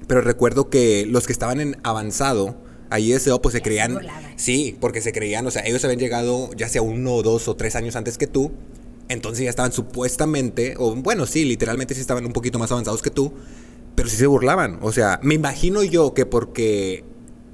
pero 0.08 0.22
recuerdo 0.22 0.70
que 0.70 1.06
los 1.08 1.24
que 1.24 1.32
estaban 1.32 1.60
en 1.60 1.76
avanzado 1.84 2.56
a 2.90 2.98
ESL 2.98 3.40
pues 3.42 3.52
se 3.52 3.62
creían 3.62 3.98
sí 4.36 4.76
porque 4.80 5.00
se 5.00 5.12
creían 5.12 5.46
o 5.46 5.50
sea 5.50 5.62
ellos 5.64 5.84
habían 5.84 6.00
llegado 6.00 6.50
ya 6.56 6.68
sea 6.68 6.82
uno 6.82 7.14
o 7.14 7.22
dos 7.22 7.48
o 7.48 7.56
tres 7.56 7.76
años 7.76 7.96
antes 7.96 8.18
que 8.18 8.26
tú 8.26 8.52
entonces 9.08 9.44
ya 9.44 9.50
estaban 9.50 9.72
supuestamente 9.72 10.74
o 10.78 10.94
bueno 10.94 11.26
sí 11.26 11.44
literalmente 11.44 11.94
sí 11.94 12.00
estaban 12.00 12.26
un 12.26 12.32
poquito 12.32 12.58
más 12.58 12.70
avanzados 12.72 13.02
que 13.02 13.10
tú 13.10 13.32
pero 13.96 14.08
sí 14.08 14.16
se 14.16 14.28
burlaban. 14.28 14.78
O 14.82 14.92
sea 14.92 15.18
me 15.22 15.34
imagino 15.34 15.82
yo 15.82 16.14
que 16.14 16.26
porque 16.26 17.02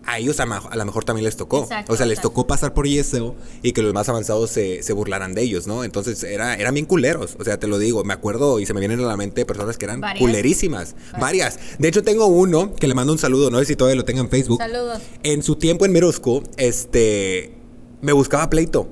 a 0.05 0.19
ellos 0.19 0.41
a, 0.41 0.43
a 0.45 0.77
lo 0.77 0.85
mejor 0.85 1.05
también 1.05 1.25
les 1.25 1.37
tocó 1.37 1.63
Exacto, 1.63 1.93
o 1.93 1.97
sea 1.97 2.07
les 2.07 2.19
exacto. 2.19 2.31
tocó 2.31 2.47
pasar 2.47 2.75
por 2.75 2.87
ESL 2.87 3.33
y 3.63 3.73
que 3.73 3.83
los 3.83 3.95
más 3.95 4.09
avanzados 4.09 4.51
se, 4.51 4.83
se 4.83 4.93
burlaran 4.93 5.35
de 5.35 5.43
ellos 5.43 5.67
no 5.67 5.85
entonces 5.85 6.23
era 6.25 6.55
eran 6.55 6.75
bien 6.75 6.87
culeros 6.87 7.37
o 7.39 7.45
sea 7.45 7.59
te 7.59 7.67
lo 7.69 7.79
digo 7.79 8.03
me 8.05 8.13
acuerdo 8.13 8.59
y 8.61 8.67
se 8.67 8.75
me 8.75 8.81
vienen 8.81 8.99
a 9.01 9.05
la 9.07 9.17
mente 9.17 9.45
personas 9.47 9.79
que 9.79 9.85
eran 9.85 10.01
Varias. 10.01 10.19
culerísimas 10.21 10.95
varias 11.21 11.59
de 11.79 11.89
hecho 11.89 12.03
tengo 12.03 12.27
uno 12.27 12.75
que 12.75 12.89
le 12.89 12.95
mando 12.95 13.13
un 13.13 13.19
saludo 13.19 13.51
no 13.51 13.59
sé 13.61 13.65
si 13.67 13.77
todavía 13.77 13.97
lo 13.97 14.05
tenga 14.05 14.21
en 14.21 14.29
Facebook 14.29 14.59
Saludos. 14.59 15.01
en 15.23 15.43
su 15.43 15.57
tiempo 15.57 15.87
en 15.87 16.13
school, 16.13 16.43
este, 16.57 17.55
me 18.01 18.13
buscaba 18.13 18.51
pleito. 18.51 18.89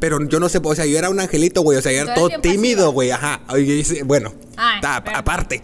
Pero 0.00 0.22
yo 0.28 0.38
no 0.40 0.48
sé, 0.48 0.60
o 0.62 0.74
sea, 0.74 0.84
yo 0.84 0.98
era 0.98 1.08
un 1.08 1.18
angelito, 1.20 1.62
güey, 1.62 1.78
o 1.78 1.82
sea, 1.82 1.92
yo 1.92 2.02
era 2.02 2.14
todo 2.14 2.28
tímido, 2.42 2.92
güey, 2.92 3.10
ajá. 3.10 3.40
Bueno, 4.04 4.34
Ay, 4.56 4.80
ta- 4.80 4.96
aparte, 4.96 5.62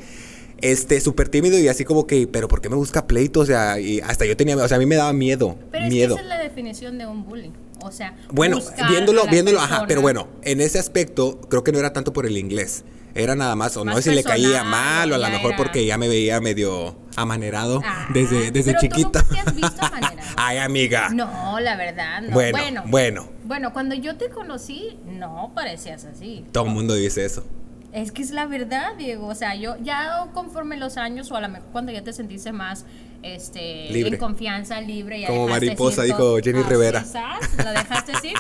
este, 0.63 1.01
súper 1.01 1.29
tímido 1.29 1.59
y 1.59 1.69
así 1.69 1.85
como 1.85 2.07
que, 2.07 2.27
pero 2.27 2.49
¿por 2.49 2.61
qué 2.61 2.69
me 2.69 2.77
busca 2.77 3.07
pleito? 3.07 3.41
O 3.41 3.47
sea, 3.47 3.79
y 3.81 4.01
hasta 4.01 4.25
yo 4.27 4.37
tenía, 4.37 4.57
o 4.57 4.69
sea, 4.69 4.77
a 4.77 4.81
mí 4.81 4.87
me 4.87 4.97
daba 4.97 5.13
miedo, 5.13 5.57
Pero 5.71 5.87
miedo. 5.89 6.15
es 6.17 6.21
que 6.21 6.27
esa 6.27 6.35
es 6.35 6.39
la 6.39 6.43
definición 6.45 6.99
de 6.99 7.07
un 7.07 7.25
bullying. 7.25 7.51
O 7.83 7.91
sea, 7.91 8.15
Bueno, 8.31 8.59
viéndolo, 8.89 9.27
viéndolo, 9.27 9.59
ajá, 9.61 9.85
pero 9.89 10.03
bueno, 10.03 10.29
en 10.43 10.61
ese 10.61 10.79
aspecto 10.79 11.41
creo 11.49 11.65
que 11.65 11.73
no 11.73 11.79
era 11.79 11.93
tanto 11.95 12.13
por 12.13 12.27
el 12.27 12.37
inglés. 12.37 12.85
Era 13.15 13.35
nada 13.35 13.57
más, 13.57 13.77
o 13.77 13.85
no 13.85 13.97
sé 13.97 14.03
si 14.03 14.11
le 14.11 14.23
caía 14.23 14.63
mal 14.63 15.11
o 15.11 15.15
a 15.17 15.19
lo 15.19 15.29
mejor 15.31 15.49
era- 15.53 15.57
porque 15.57 15.85
ya 15.85 15.99
me 15.99 16.07
veía 16.07 16.41
medio 16.41 16.95
amanerado 17.17 17.81
Ah, 17.85 18.07
desde, 18.15 18.51
desde 18.53 18.73
pero 18.75 18.81
tú 18.81 18.87
chiquito. 18.87 19.19
nunca 19.21 19.35
te 19.35 19.41
has 19.41 19.55
visto 19.55 19.85
amanerado. 19.87 20.29
Ay, 20.37 20.59
amiga. 20.59 21.09
No, 21.09 21.59
la 21.59 21.77
verdad, 21.77 22.23
no. 22.23 22.31
Bueno, 22.33 22.59
Bueno, 22.59 22.83
bueno. 22.87 23.29
bueno. 23.45 23.73
cuando 23.73 23.95
yo 23.97 24.17
te 24.17 24.29
conocí, 24.29 24.97
no 25.07 25.51
parecías 25.55 26.05
así. 26.05 26.45
Todo 26.53 26.67
el 26.67 26.71
mundo 26.71 26.95
dice 26.95 27.25
eso. 27.25 27.45
Es 27.93 28.13
que 28.13 28.23
es 28.23 28.31
la 28.31 28.47
verdad, 28.47 28.95
Diego. 28.97 29.27
O 29.27 29.35
sea, 29.35 29.55
yo 29.57 29.75
ya 29.83 30.29
conforme 30.33 30.77
los 30.77 30.97
años, 30.97 31.31
o 31.33 31.37
a 31.37 31.41
lo 31.41 31.49
mejor 31.49 31.69
cuando 31.73 31.91
ya 31.93 32.03
te 32.05 32.13
sentiste 32.13 32.53
más 32.53 32.85
este, 33.23 33.91
Libre. 33.91 34.13
en 34.15 34.19
confianza, 34.19 34.81
libre. 34.81 35.21
Ya 35.21 35.29
Como 35.29 35.49
mariposa, 35.49 36.03
dijo 36.05 36.19
todo. 36.19 36.39
Jenny 36.39 36.63
Rivera. 36.63 37.05
Lo 37.59 37.71
dejaste 37.71 38.13
así. 38.13 38.33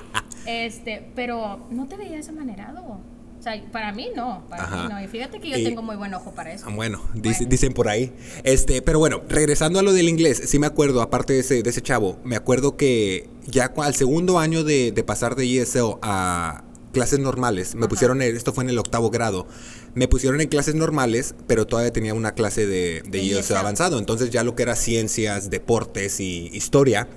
este, 0.46 1.10
pero 1.14 1.66
no 1.70 1.86
te 1.88 1.96
veías 1.96 2.28
amanerado. 2.28 3.00
O 3.38 3.42
sea, 3.42 3.58
para 3.72 3.90
mí 3.92 4.08
no, 4.14 4.44
para 4.50 4.64
Ajá. 4.64 4.82
mí 4.82 4.88
no. 4.92 5.02
Y 5.02 5.08
fíjate 5.08 5.40
que 5.40 5.48
yo 5.48 5.56
Y- 5.56 5.64
tengo 5.64 5.80
muy 5.82 5.96
buen 5.96 6.12
ojo 6.12 6.32
para 6.34 6.52
eso. 6.52 6.70
Bueno, 6.70 7.00
dice- 7.14 7.38
Bueno. 7.40 7.50
dicen 7.50 7.72
por 7.72 7.88
ahí. 7.88 8.12
Este, 8.44 8.82
pero 8.82 8.98
bueno, 8.98 9.22
regresando 9.30 9.78
a 9.78 9.82
lo 9.82 9.94
del 9.94 10.10
inglés, 10.10 10.42
sí 10.44 10.58
me 10.58 10.66
acuerdo, 10.66 11.00
aparte 11.00 11.32
de 11.32 11.40
ese, 11.40 11.62
de 11.62 11.70
ese 11.70 11.80
chavo, 11.80 12.18
me 12.22 12.36
acuerdo 12.36 12.76
que 12.76 13.30
ya 13.46 13.72
al 13.78 13.94
segundo 13.94 14.38
año 14.38 14.62
de, 14.62 14.92
de 14.92 15.02
pasar 15.04 15.36
de 15.36 15.44
ESL 15.62 15.96
a 16.02 16.64
clases 16.92 17.18
normales, 17.18 17.74
me 17.74 17.80
Ajá. 17.82 17.88
pusieron, 17.88 18.22
en- 18.22 18.36
esto 18.36 18.52
fue 18.52 18.64
en 18.64 18.70
el 18.70 18.78
octavo 18.78 19.10
grado, 19.10 19.46
me 19.94 20.08
pusieron 20.08 20.40
en 20.40 20.48
clases 20.48 20.74
normales, 20.74 21.34
pero 21.46 21.66
todavía 21.66 21.92
tenía 21.92 22.14
una 22.14 22.32
clase 22.32 22.66
de, 22.66 23.02
de 23.08 23.42
avanzado. 23.56 23.98
Entonces 23.98 24.30
ya 24.30 24.44
lo 24.44 24.54
que 24.54 24.62
era 24.62 24.76
ciencias, 24.76 25.50
deportes 25.50 26.20
y 26.20 26.50
historia, 26.52 27.08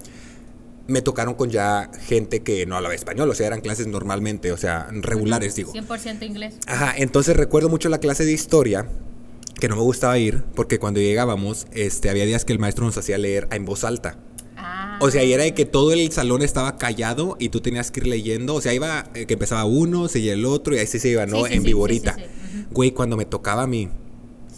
me 0.87 1.01
tocaron 1.01 1.35
con 1.35 1.49
ya 1.49 1.89
gente 2.07 2.41
que 2.43 2.65
no 2.65 2.75
hablaba 2.75 2.93
español, 2.93 3.29
o 3.29 3.35
sea, 3.35 3.47
eran 3.47 3.61
clases 3.61 3.87
normalmente, 3.87 4.51
o 4.51 4.57
sea, 4.57 4.87
regulares, 4.91 5.55
digo. 5.55 5.71
100% 5.73 6.23
inglés. 6.25 6.55
Ajá, 6.67 6.93
entonces 6.97 7.37
recuerdo 7.37 7.69
mucho 7.69 7.87
la 7.89 7.99
clase 7.99 8.25
de 8.25 8.33
historia, 8.33 8.87
que 9.59 9.69
no 9.69 9.77
me 9.77 9.81
gustaba 9.81 10.17
ir, 10.17 10.43
porque 10.55 10.79
cuando 10.79 10.99
llegábamos, 10.99 11.67
este, 11.71 12.09
había 12.09 12.25
días 12.25 12.43
que 12.43 12.51
el 12.51 12.59
maestro 12.59 12.85
nos 12.85 12.97
hacía 12.97 13.17
leer 13.17 13.47
en 13.51 13.63
voz 13.63 13.85
alta. 13.85 14.17
O 15.05 15.11
sea, 15.11 15.23
y 15.23 15.33
era 15.33 15.43
de 15.43 15.53
que 15.53 15.65
todo 15.65 15.91
el 15.91 16.11
salón 16.11 16.41
estaba 16.41 16.77
callado 16.77 17.35
y 17.39 17.49
tú 17.49 17.59
tenías 17.61 17.91
que 17.91 17.99
ir 17.99 18.07
leyendo. 18.07 18.55
O 18.55 18.61
sea, 18.61 18.73
iba, 18.73 19.09
eh, 19.15 19.25
que 19.25 19.33
empezaba 19.33 19.65
uno, 19.65 20.07
seguía 20.07 20.33
el 20.33 20.45
otro 20.45 20.75
y 20.75 20.79
así 20.79 20.97
se 20.99 21.09
iba, 21.09 21.25
¿no? 21.25 21.43
Sí, 21.43 21.49
sí, 21.49 21.53
en 21.55 21.61
sí, 21.61 21.65
viborita. 21.67 22.15
sí, 22.15 22.21
sí, 22.21 22.27
sí. 22.59 22.65
Güey, 22.71 22.91
cuando 22.91 23.17
me 23.17 23.25
tocaba 23.25 23.63
a 23.63 23.67
mí. 23.67 23.89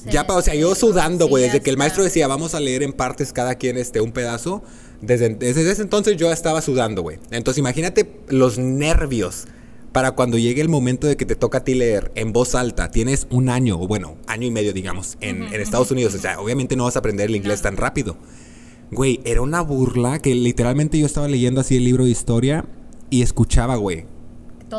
Ya, 0.09 0.27
pa- 0.27 0.35
o 0.35 0.41
sea, 0.43 0.53
yo 0.53 0.75
sudando, 0.75 1.27
güey, 1.27 1.45
sí, 1.45 1.49
desde 1.49 1.61
que 1.63 1.71
el 1.71 1.77
maestro 1.77 2.03
decía, 2.03 2.27
vamos 2.27 2.53
a 2.53 2.59
leer 2.59 2.83
en 2.83 2.93
partes 2.93 3.33
cada 3.33 3.55
quien 3.55 3.75
este, 3.77 4.01
un 4.01 4.11
pedazo. 4.11 4.61
Desde, 5.01 5.29
desde 5.29 5.69
ese 5.71 5.81
entonces 5.81 6.15
yo 6.17 6.31
estaba 6.31 6.61
sudando, 6.61 7.01
güey. 7.01 7.17
Entonces 7.31 7.57
imagínate 7.59 8.11
los 8.29 8.59
nervios 8.59 9.45
para 9.93 10.11
cuando 10.11 10.37
llegue 10.37 10.61
el 10.61 10.69
momento 10.69 11.07
de 11.07 11.17
que 11.17 11.25
te 11.25 11.35
toca 11.35 11.59
a 11.59 11.63
ti 11.63 11.73
leer 11.73 12.11
en 12.15 12.33
voz 12.33 12.53
alta. 12.53 12.91
Tienes 12.91 13.25
un 13.31 13.49
año, 13.49 13.79
o 13.81 13.87
bueno, 13.87 14.17
año 14.27 14.45
y 14.45 14.51
medio, 14.51 14.73
digamos, 14.73 15.17
en, 15.21 15.41
en 15.43 15.59
Estados 15.61 15.89
Unidos. 15.89 16.13
O 16.13 16.19
sea, 16.19 16.39
obviamente 16.39 16.75
no 16.75 16.83
vas 16.83 16.97
a 16.97 16.99
aprender 16.99 17.29
el 17.29 17.35
inglés 17.35 17.59
No. 17.59 17.63
tan 17.63 17.77
rápido. 17.77 18.17
Güey, 18.91 19.19
era 19.25 19.41
una 19.41 19.61
burla 19.61 20.19
que 20.19 20.35
literalmente 20.35 20.99
yo 20.99 21.05
estaba 21.05 21.27
leyendo 21.27 21.61
así 21.61 21.77
el 21.77 21.83
libro 21.83 22.05
de 22.05 22.11
historia 22.11 22.65
y 23.09 23.21
escuchaba, 23.21 23.75
güey. 23.75 24.05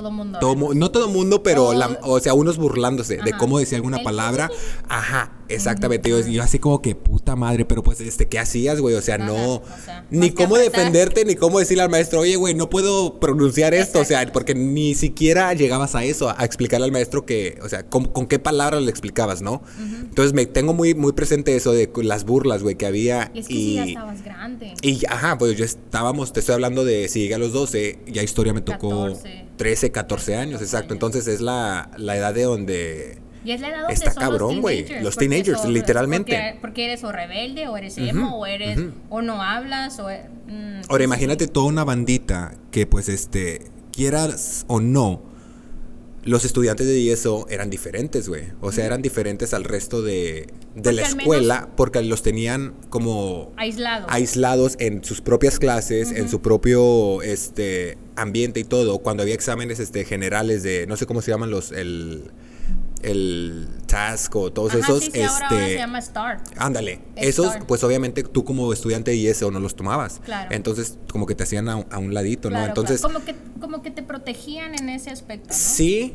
Todo 0.01 0.11
mundo. 0.11 0.39
Todo 0.41 0.75
no 0.75 0.91
todo 0.91 1.09
mundo, 1.09 1.43
pero, 1.43 1.69
O- 1.69 1.75
la- 1.75 1.99
o 2.03 2.21
sea, 2.21 2.35
unos 2.35 2.57
burlándose 2.59 3.17
de 3.19 3.33
cómo 3.33 3.59
decía 3.59 3.77
alguna 3.77 4.03
palabra. 4.03 4.51
Ajá, 4.89 5.33
exactamente. 5.49 6.11
Yo, 6.11 6.21
yo 6.21 6.43
así 6.43 6.59
como 6.59 6.83
que 6.83 6.95
puta 6.95 7.37
madre, 7.37 7.65
pero 7.65 7.83
pues, 7.83 8.01
este, 8.01 8.29
¿qué 8.29 8.39
hacías, 8.39 8.81
güey? 8.81 8.95
O 8.95 9.03
sea, 9.03 9.19
no. 9.19 9.57
o 9.57 9.63
sea, 9.85 10.05
ni 10.11 10.31
cómo 10.31 10.57
defenderte, 10.57 11.25
ni 11.25 11.35
cómo 11.35 11.59
decirle 11.59 11.83
al 11.83 11.91
maestro, 11.91 12.21
oye, 12.21 12.37
güey, 12.37 12.55
no 12.55 12.69
puedo 12.71 13.19
pronunciar 13.21 13.75
esto. 13.75 14.01
O 14.01 14.05
sea, 14.05 14.31
porque 14.33 14.55
ni 14.55 14.95
siquiera 14.95 15.53
llegabas 15.55 15.95
a 15.95 16.05
eso, 16.05 16.31
a 16.37 16.45
explicarle 16.45 16.85
al 16.87 16.93
maestro 16.93 17.25
que, 17.27 17.59
o 17.63 17.69
sea, 17.69 17.85
con, 17.85 18.05
con 18.07 18.27
qué 18.27 18.39
palabras 18.39 18.83
le 18.83 18.91
explicabas, 18.91 19.43
¿no? 19.43 19.63
Entonces 20.03 20.33
me 20.33 20.47
tengo 20.47 20.73
muy, 20.75 20.95
muy 20.95 21.13
presente 21.13 21.55
eso 21.57 21.73
de 21.73 21.91
las 22.03 22.25
burlas, 22.25 22.63
güey, 22.63 22.77
que 22.77 22.87
había. 22.87 23.31
Y 23.35 23.41
es 23.41 23.49
que 23.49 23.55
sí, 23.55 23.75
ya 23.75 23.85
estabas 23.85 24.23
grande. 24.23 24.75
Y 24.83 25.05
ajá, 25.09 25.39
pues 25.39 25.57
yo 25.57 25.65
estábamos, 25.65 26.33
te 26.33 26.41
estoy 26.41 26.55
hablando 26.55 26.85
de 26.85 27.09
si 27.09 27.21
llegué 27.21 27.35
a 27.35 27.39
los 27.39 27.53
12, 27.53 27.99
ya 28.07 28.23
historia 28.23 28.53
me 28.53 28.61
tocó 28.61 28.89
14. 29.07 29.46
13, 29.57 29.91
14 29.93 30.37
años, 30.37 30.53
14 30.61 30.65
exacto. 30.65 30.95
Entonces 30.95 31.27
es 31.27 31.41
la, 31.41 31.91
la 31.97 32.17
edad 32.17 32.35
de 32.35 32.43
donde 32.45 33.19
Y 33.45 33.53
es 33.53 33.61
la 33.61 33.69
edad 33.69 33.79
donde 33.81 33.95
Está 33.95 34.13
son 34.13 34.23
cabrón, 34.23 34.53
los 34.57 34.61
güey. 34.63 34.79
teenagers. 34.85 35.05
Los 35.05 35.17
teenagers, 35.17 35.61
son- 35.63 35.73
literalmente. 35.73 36.33
Porque, 36.37 36.59
porque 36.61 36.85
eres 36.87 37.05
o 37.05 37.13
rebelde, 37.13 37.69
o 37.69 37.77
eres 37.77 37.97
emo, 37.99 38.39
o 38.39 38.47
eres, 38.47 38.79
o 39.09 39.23
no 39.23 39.43
hablas, 39.43 39.99
o... 40.01 40.09
mm, 40.09 40.83
Ahora 40.89 41.03
sí, 41.03 41.05
imagínate 41.05 41.47
toda 41.49 41.67
una 41.67 41.85
bandita 41.85 42.55
que 42.71 42.87
pues 42.87 43.09
este, 43.09 43.63
quieras 43.93 44.65
o 44.69 44.81
no, 44.81 45.23
los 46.25 46.45
estudiantes 46.45 46.87
de 46.89 47.13
ESO 47.13 47.47
eran 47.49 47.71
diferentes, 47.71 48.29
güey. 48.29 48.45
O 48.61 48.73
sea, 48.73 48.85
eran 48.85 49.01
diferentes 49.01 49.55
al 49.55 49.63
resto 49.63 50.03
de, 50.03 50.49
de 50.75 50.93
la 50.93 51.03
escuela 51.03 51.69
porque 51.77 52.03
los 52.03 52.23
tenían 52.25 52.75
como 52.91 53.53
Aislados. 53.57 54.07
aislados 54.11 54.75
en 54.81 55.05
sus 55.05 55.21
propias 55.21 55.61
clases, 55.61 56.11
en 56.11 56.29
su 56.29 56.43
propio 56.43 57.23
este 57.23 57.97
ambiente 58.17 58.61
y 58.61 58.65
todo. 58.65 58.99
Cuando 58.99 59.23
había 59.23 59.35
exámenes 59.35 59.79
este 59.81 60.05
generales 60.05 60.63
de 60.63 60.87
no 60.87 60.97
sé 60.97 61.07
cómo 61.07 61.23
se 61.23 61.31
llaman 61.31 61.51
los 61.51 61.73
el 61.73 62.31
el 63.03 63.69
task 63.87 64.35
o 64.37 64.53
todos 64.53 64.71
Ajá, 64.75 64.79
esos 64.81 65.05
sí, 65.05 65.11
sí, 65.13 65.21
ahora, 65.23 65.47
ahora 65.49 65.59
este 65.61 65.73
se 65.73 65.79
llama 65.79 66.01
STAR. 66.03 66.41
Ándale, 66.57 67.01
Es 67.15 67.29
esos 67.29 67.49
STAR. 67.49 67.67
pues 67.67 67.85
obviamente 67.85 68.23
tú 68.25 68.45
como 68.45 68.73
estudiante 68.73 69.11
de 69.13 69.17
ISO 69.19 69.51
no 69.51 69.61
los 69.61 69.77
tomabas. 69.77 70.21
Claro. 70.25 70.49
Entonces 70.53 70.99
como 71.11 71.27
que 71.27 71.35
te 71.35 71.45
hacían 71.45 71.69
a, 71.69 71.75
a 71.91 71.99
un 71.99 72.15
ladito, 72.15 72.49
¿no? 72.51 72.57
Claro, 72.57 72.69
Entonces 72.69 73.01
claro. 73.01 73.15
Como, 73.15 73.25
que, 73.25 73.35
como 73.61 73.83
que 73.83 73.91
te 73.91 74.03
protegían 74.03 74.75
en 74.75 74.89
ese 74.89 75.11
aspecto, 75.11 75.49
¿no? 75.51 75.55
sí, 75.55 76.15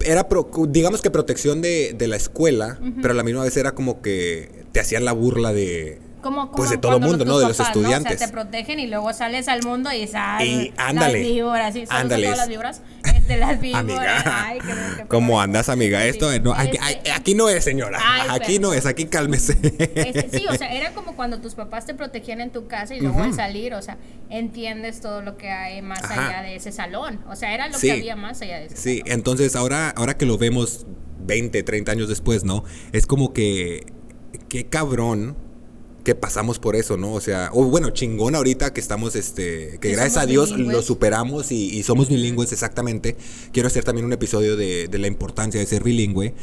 era 0.00 0.28
pro- 0.28 0.50
digamos 0.68 1.00
que 1.02 1.10
protección 1.10 1.62
de, 1.62 1.94
de 1.96 2.06
la 2.08 2.16
escuela, 2.16 2.78
pero 3.00 3.12
a 3.12 3.16
la 3.16 3.22
misma 3.22 3.42
vez 3.42 3.56
era 3.56 3.72
como 3.72 4.02
que 4.02 4.64
te 4.72 4.80
hacían 4.80 5.04
la 5.04 5.12
burla 5.12 5.52
de... 5.52 5.98
Como, 6.24 6.50
Pues 6.52 6.70
de 6.70 6.78
todo 6.78 6.98
mundo, 6.98 7.26
¿no? 7.26 7.38
De 7.38 7.46
los 7.48 7.58
papás, 7.58 7.76
estudiantes. 7.76 8.14
O 8.14 8.18
sea, 8.18 8.26
te 8.28 8.32
protegen 8.32 8.80
y 8.80 8.86
luego 8.86 9.12
sales 9.12 9.46
al 9.46 9.62
mundo 9.62 9.92
y 9.92 10.06
sales. 10.06 10.48
Y 10.48 10.72
ándale, 10.78 11.18
Las 11.20 11.28
víboras, 11.30 11.74
sí, 11.74 11.84
ándale. 11.90 12.22
todas 12.24 12.38
las 12.38 12.48
víboras. 12.48 12.80
Este, 13.14 13.36
las 13.36 13.60
víboras. 13.60 13.82
Amiga, 13.84 14.22
Ay, 14.46 14.58
qué- 14.60 14.96
qué 15.02 15.04
¿cómo 15.08 15.38
andas, 15.40 15.68
amiga? 15.68 16.02
Esto 16.06 16.30
no, 16.40 16.54
aquí, 16.54 16.78
Este, 16.90 17.12
aquí 17.12 17.34
no 17.34 17.50
es, 17.50 17.62
señora. 17.62 17.98
Ay, 18.02 18.28
aquí 18.30 18.58
no 18.58 18.72
es, 18.72 18.86
aquí 18.86 19.04
cálmese. 19.04 19.58
Este, 19.94 20.38
sí, 20.38 20.46
o 20.48 20.54
sea, 20.54 20.72
era 20.72 20.92
como 20.94 21.14
cuando 21.14 21.40
tus 21.42 21.54
papás 21.54 21.84
te 21.84 21.92
protegían 21.92 22.40
en 22.40 22.50
tu 22.50 22.68
casa 22.68 22.94
y 22.94 23.00
luego 23.00 23.22
al 23.22 23.34
salir, 23.34 23.74
o 23.74 23.82
sea, 23.82 23.98
entiendes 24.30 25.02
todo 25.02 25.20
lo 25.20 25.36
que 25.36 25.50
hay 25.50 25.82
más 25.82 26.02
Ajá. 26.04 26.28
allá 26.28 26.42
de 26.42 26.56
ese 26.56 26.72
salón. 26.72 27.20
O 27.28 27.36
sea, 27.36 27.52
era 27.52 27.68
lo 27.68 27.78
Sí. 27.78 27.88
que 27.88 27.92
había 27.92 28.16
más 28.16 28.40
allá 28.40 28.60
de 28.60 28.66
ese 28.66 28.76
Sí, 28.78 28.98
salón. 29.00 29.12
entonces 29.12 29.56
ahora, 29.56 29.90
ahora 29.90 30.16
que 30.16 30.24
lo 30.24 30.38
vemos 30.38 30.86
20, 31.20 31.62
30 31.62 31.92
años 31.92 32.08
después, 32.08 32.44
¿no? 32.44 32.64
Es 32.92 33.06
como 33.06 33.32
que, 33.34 33.86
qué 34.48 34.66
cabrón 34.66 35.36
que 36.04 36.14
pasamos 36.14 36.58
por 36.58 36.76
eso, 36.76 36.96
¿no? 36.96 37.14
O 37.14 37.20
sea, 37.20 37.50
o 37.52 37.64
bueno, 37.64 37.90
chingón 37.90 38.34
ahorita 38.34 38.72
que 38.72 38.80
estamos, 38.80 39.16
este, 39.16 39.78
que 39.80 39.88
Que 39.88 39.92
gracias 39.92 40.22
a 40.22 40.26
Dios 40.26 40.50
bilingües. 40.50 40.76
lo 40.76 40.82
superamos 40.82 41.50
y, 41.50 41.70
y 41.76 41.82
somos 41.82 42.08
bilingües 42.08 42.52
exactamente. 42.52 43.16
Quiero 43.52 43.66
hacer 43.66 43.84
también 43.84 44.04
un 44.04 44.12
episodio 44.12 44.56
de, 44.56 44.86
de 44.86 44.98
la 44.98 45.06
importancia 45.06 45.58
de 45.58 45.66
ser 45.66 45.82
bilingüe. 45.82 46.34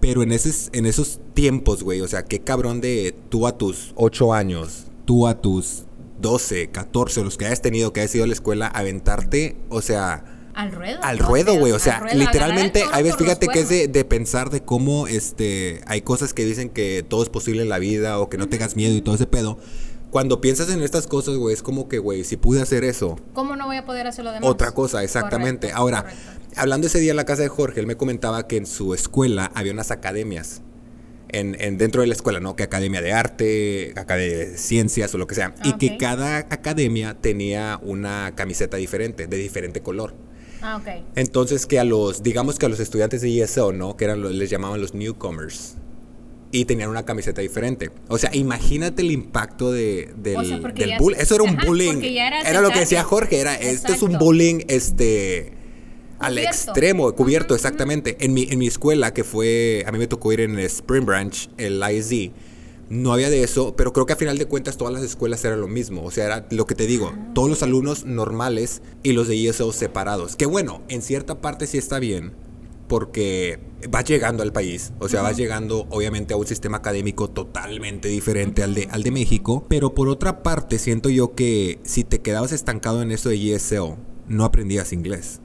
Pero 0.00 0.22
en 0.22 0.30
esos, 0.30 0.68
en 0.72 0.84
esos 0.84 1.20
tiempos, 1.32 1.82
güey, 1.82 2.02
o 2.02 2.08
sea, 2.08 2.24
qué 2.24 2.40
cabrón 2.40 2.82
de 2.82 3.14
tú 3.30 3.46
a 3.46 3.56
tus 3.56 3.92
8 3.96 4.34
años, 4.34 4.84
tú 5.06 5.26
a 5.26 5.40
tus 5.40 5.84
12, 6.20 6.68
14, 6.68 7.24
los 7.24 7.38
que 7.38 7.46
hayas 7.46 7.62
tenido, 7.62 7.92
que 7.94 8.00
hayas 8.00 8.14
ido 8.14 8.24
a 8.24 8.26
la 8.26 8.34
escuela, 8.34 8.66
aventarte, 8.66 9.56
o 9.70 9.80
sea, 9.80 10.35
Al 10.56 10.72
ruedo. 10.72 10.98
al 11.02 11.18
ruedo, 11.18 11.54
güey. 11.58 11.72
O 11.72 11.78
sea, 11.78 12.00
ruedo, 12.00 12.18
literalmente, 12.18 12.82
hay 12.92 13.02
veces, 13.02 13.18
fíjate 13.18 13.46
que 13.46 13.60
es 13.60 13.68
de, 13.68 14.04
pensar 14.04 14.50
de 14.50 14.62
cómo 14.62 15.06
este 15.06 15.82
hay 15.86 16.00
cosas 16.00 16.32
que 16.32 16.44
dicen 16.44 16.70
que 16.70 17.04
todo 17.06 17.22
es 17.22 17.28
posible 17.28 17.62
en 17.62 17.68
la 17.68 17.78
vida 17.78 18.18
o 18.18 18.28
que 18.30 18.38
no 18.38 18.48
tengas 18.48 18.74
miedo 18.74 18.94
y 18.94 19.02
todo 19.02 19.14
ese 19.14 19.26
pedo. 19.26 19.58
Cuando 20.10 20.40
piensas 20.40 20.70
en 20.70 20.82
estas 20.82 21.06
cosas, 21.06 21.34
güey, 21.36 21.52
es 21.52 21.62
como 21.62 21.88
que, 21.88 21.98
güey, 21.98 22.24
si 22.24 22.36
pude 22.38 22.62
hacer 22.62 22.84
eso, 22.84 23.18
¿Cómo 23.34 23.54
no 23.54 23.66
voy 23.66 23.76
a 23.76 23.84
poder 23.84 24.06
hacer 24.06 24.24
lo 24.24 24.32
demás? 24.32 24.48
otra 24.48 24.70
cosa, 24.72 25.04
exactamente. 25.04 25.66
Correcto, 25.68 25.78
Ahora, 25.78 26.02
correcto. 26.04 26.20
hablando 26.56 26.86
ese 26.86 27.00
día 27.00 27.10
en 27.10 27.16
la 27.16 27.26
casa 27.26 27.42
de 27.42 27.48
Jorge, 27.48 27.80
él 27.80 27.86
me 27.86 27.96
comentaba 27.96 28.46
que 28.46 28.56
en 28.56 28.64
su 28.66 28.94
escuela 28.94 29.50
había 29.54 29.72
unas 29.72 29.90
academias. 29.90 30.62
En, 31.28 31.56
en- 31.60 31.76
dentro 31.76 32.00
de 32.02 32.06
la 32.06 32.14
escuela, 32.14 32.38
¿no? 32.38 32.54
Que 32.54 32.62
academia 32.62 33.02
de 33.02 33.12
arte, 33.12 33.92
academia 33.96 34.38
de 34.38 34.56
ciencias 34.56 35.12
o 35.12 35.18
lo 35.18 35.26
que 35.26 35.34
sea. 35.34 35.54
Y 35.64 35.72
que 35.74 35.98
cada 35.98 36.38
academia 36.38 37.14
tenía 37.20 37.78
una 37.82 38.32
camiseta 38.36 38.76
diferente, 38.76 39.26
de 39.26 39.36
diferente 39.36 39.80
color. 39.82 40.14
Ah, 40.62 40.76
ok. 40.76 41.04
Entonces 41.14 41.66
que 41.66 41.78
a 41.78 41.84
los, 41.84 42.22
digamos 42.22 42.58
que 42.58 42.66
a 42.66 42.68
los 42.68 42.80
estudiantes 42.80 43.22
de 43.22 43.40
ESO, 43.40 43.72
¿no? 43.72 43.96
Que 43.96 44.04
eran 44.04 44.20
los, 44.22 44.32
les 44.32 44.50
llamaban 44.50 44.80
los 44.80 44.94
newcomers. 44.94 45.76
Y 46.52 46.64
tenían 46.64 46.88
una 46.88 47.04
camiseta 47.04 47.42
diferente. 47.42 47.90
O 48.08 48.18
sea, 48.18 48.30
imagínate 48.34 49.02
el 49.02 49.10
impacto 49.10 49.72
de, 49.72 50.12
del, 50.16 50.36
O 50.36 50.44
sea, 50.44 50.58
del 50.58 50.96
bullying. 50.98 51.18
Eso 51.20 51.34
era 51.34 51.44
un 51.44 51.58
ajá, 51.58 51.66
bullying. 51.66 52.02
Era 52.02 52.60
lo 52.60 52.70
que 52.70 52.80
decía. 52.80 53.02
Jorge, 53.02 53.40
era, 53.40 53.54
este 53.56 53.92
es 53.92 54.02
un 54.02 54.12
Exacto. 54.12 54.24
bullying, 54.24 54.60
este... 54.68 55.52
Al 56.18 56.32
Cubierto. 56.32 56.50
extremo, 56.50 57.14
cubierto, 57.14 57.54
exactamente. 57.54 58.16
En 58.20 58.32
mi, 58.32 58.44
en 58.48 58.58
mi 58.58 58.66
escuela, 58.66 59.12
que 59.12 59.22
fue, 59.22 59.84
a 59.86 59.92
mí 59.92 59.98
me 59.98 60.06
tocó 60.06 60.32
ir 60.32 60.40
en 60.40 60.58
Spring 60.60 61.04
Branch, 61.04 61.50
el 61.58 61.82
ISD, 61.82 62.30
no 62.88 63.12
había 63.12 63.30
de 63.30 63.42
eso, 63.42 63.74
pero 63.76 63.92
creo 63.92 64.06
que 64.06 64.12
a 64.12 64.16
final 64.16 64.38
de 64.38 64.46
cuentas 64.46 64.76
todas 64.76 64.92
las 64.94 65.02
escuelas 65.02 65.44
eran 65.44 65.60
lo 65.60 65.68
mismo. 65.68 66.04
O 66.04 66.10
sea, 66.10 66.24
era 66.26 66.46
lo 66.50 66.66
que 66.66 66.74
te 66.74 66.86
digo, 66.86 67.12
todos 67.34 67.48
los 67.48 67.62
alumnos 67.62 68.04
normales 68.04 68.82
y 69.02 69.12
los 69.12 69.26
de 69.28 69.48
ESO 69.48 69.72
separados. 69.72 70.36
Que 70.36 70.46
bueno, 70.46 70.82
en 70.88 71.02
cierta 71.02 71.40
parte 71.40 71.66
sí 71.66 71.78
está 71.78 71.98
bien, 71.98 72.32
porque 72.88 73.58
vas 73.90 74.04
llegando 74.04 74.42
al 74.42 74.52
país, 74.52 74.92
o 75.00 75.08
sea, 75.08 75.22
vas 75.22 75.36
llegando 75.36 75.86
obviamente 75.90 76.34
a 76.34 76.36
un 76.36 76.46
sistema 76.46 76.78
académico 76.78 77.28
totalmente 77.28 78.08
diferente 78.08 78.62
al 78.62 78.74
de, 78.74 78.88
al 78.90 79.02
de 79.02 79.10
México, 79.10 79.64
pero 79.68 79.94
por 79.94 80.08
otra 80.08 80.42
parte 80.42 80.78
siento 80.78 81.08
yo 81.08 81.34
que 81.34 81.80
si 81.84 82.04
te 82.04 82.20
quedabas 82.20 82.52
estancado 82.52 83.02
en 83.02 83.10
eso 83.10 83.28
de 83.28 83.54
ESO, 83.54 83.96
no 84.28 84.44
aprendías 84.44 84.92
inglés. 84.92 85.40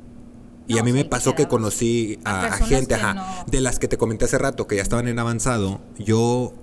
Y 0.67 0.75
No, 0.75 0.79
a 0.81 0.83
mí 0.83 0.93
me 0.93 1.03
pasó 1.05 1.33
que 1.36 1.48
conocí 1.48 2.19
a 2.24 2.51
gente, 2.57 2.93
ajá, 2.95 3.13
no- 3.15 3.45
de 3.51 3.60
las 3.62 3.79
que 3.79 3.88
te 3.88 3.98
comenté 3.98 4.25
hace 4.25 4.38
rato, 4.38 4.67
que 4.67 4.75
ya 4.77 4.83
estaban 4.83 5.07
en 5.07 5.17
avanzado. 5.19 5.81
Yo, 5.98 6.53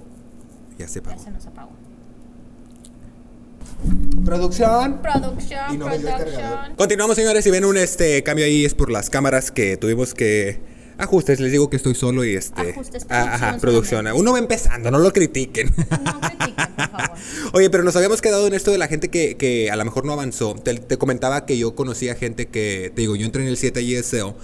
ya 0.79 0.89
se 0.89 1.01
Ya 1.01 1.05
pagó. 1.11 1.23
se 1.23 1.31
nos 1.31 1.47
apagó. 1.47 1.71
Producción. 4.25 5.01
Producción, 5.01 5.75
Y 5.75 5.79
no 5.79 5.87
producción. 5.87 6.75
Continuamos, 6.77 7.17
señores. 7.17 7.45
Si 7.45 7.51
ven 7.51 7.65
un 7.65 7.77
este 7.77 8.23
cambio 8.23 8.45
ahí 8.45 8.65
es 8.65 8.75
por 8.75 8.91
las 8.91 9.09
cámaras 9.11 9.51
que 9.51 9.77
tuvimos 9.77 10.15
que 10.15 10.59
ajustes. 10.99 11.41
Les 11.41 11.53
digo 11.53 11.71
que 11.71 11.77
estoy 11.77 11.95
solo 11.95 12.25
y 12.25 12.35
este. 12.35 12.71
Ajustes, 12.71 13.07
ah, 13.09 13.23
ajá, 13.23 13.39
producción 13.59 14.03
producción. 14.05 14.07
Uno 14.21 14.33
va 14.33 14.39
empezando, 14.39 14.91
no 14.91 14.99
lo 14.99 15.13
critiquen. 15.13 15.73
No 15.77 16.21
critiquen, 16.21 16.55
por 16.77 16.91
favor. 16.91 17.19
Oye, 17.53 17.71
pero 17.71 17.85
nos 17.85 17.95
habíamos 17.97 18.21
quedado 18.21 18.47
en 18.47 18.55
esto 18.55 18.73
de 18.73 18.79
la 18.79 18.89
gente 18.89 19.09
que, 19.09 19.37
que 19.37 19.71
a 19.71 19.77
lo 19.77 19.85
mejor 19.85 20.05
no 20.05 20.13
avanzó. 20.13 20.55
Te, 20.57 20.75
te 20.75 20.97
comentaba 20.99 21.47
que 21.47 21.57
yo 21.57 21.75
conocía 21.75 22.15
gente 22.15 22.47
que, 22.47 22.93
te 22.95 23.01
digo, 23.03 23.17
yo 23.17 23.25
entré 23.27 23.43
en 23.43 23.49
el 23.49 23.57
7 23.57 23.81
ESL. 23.81 24.35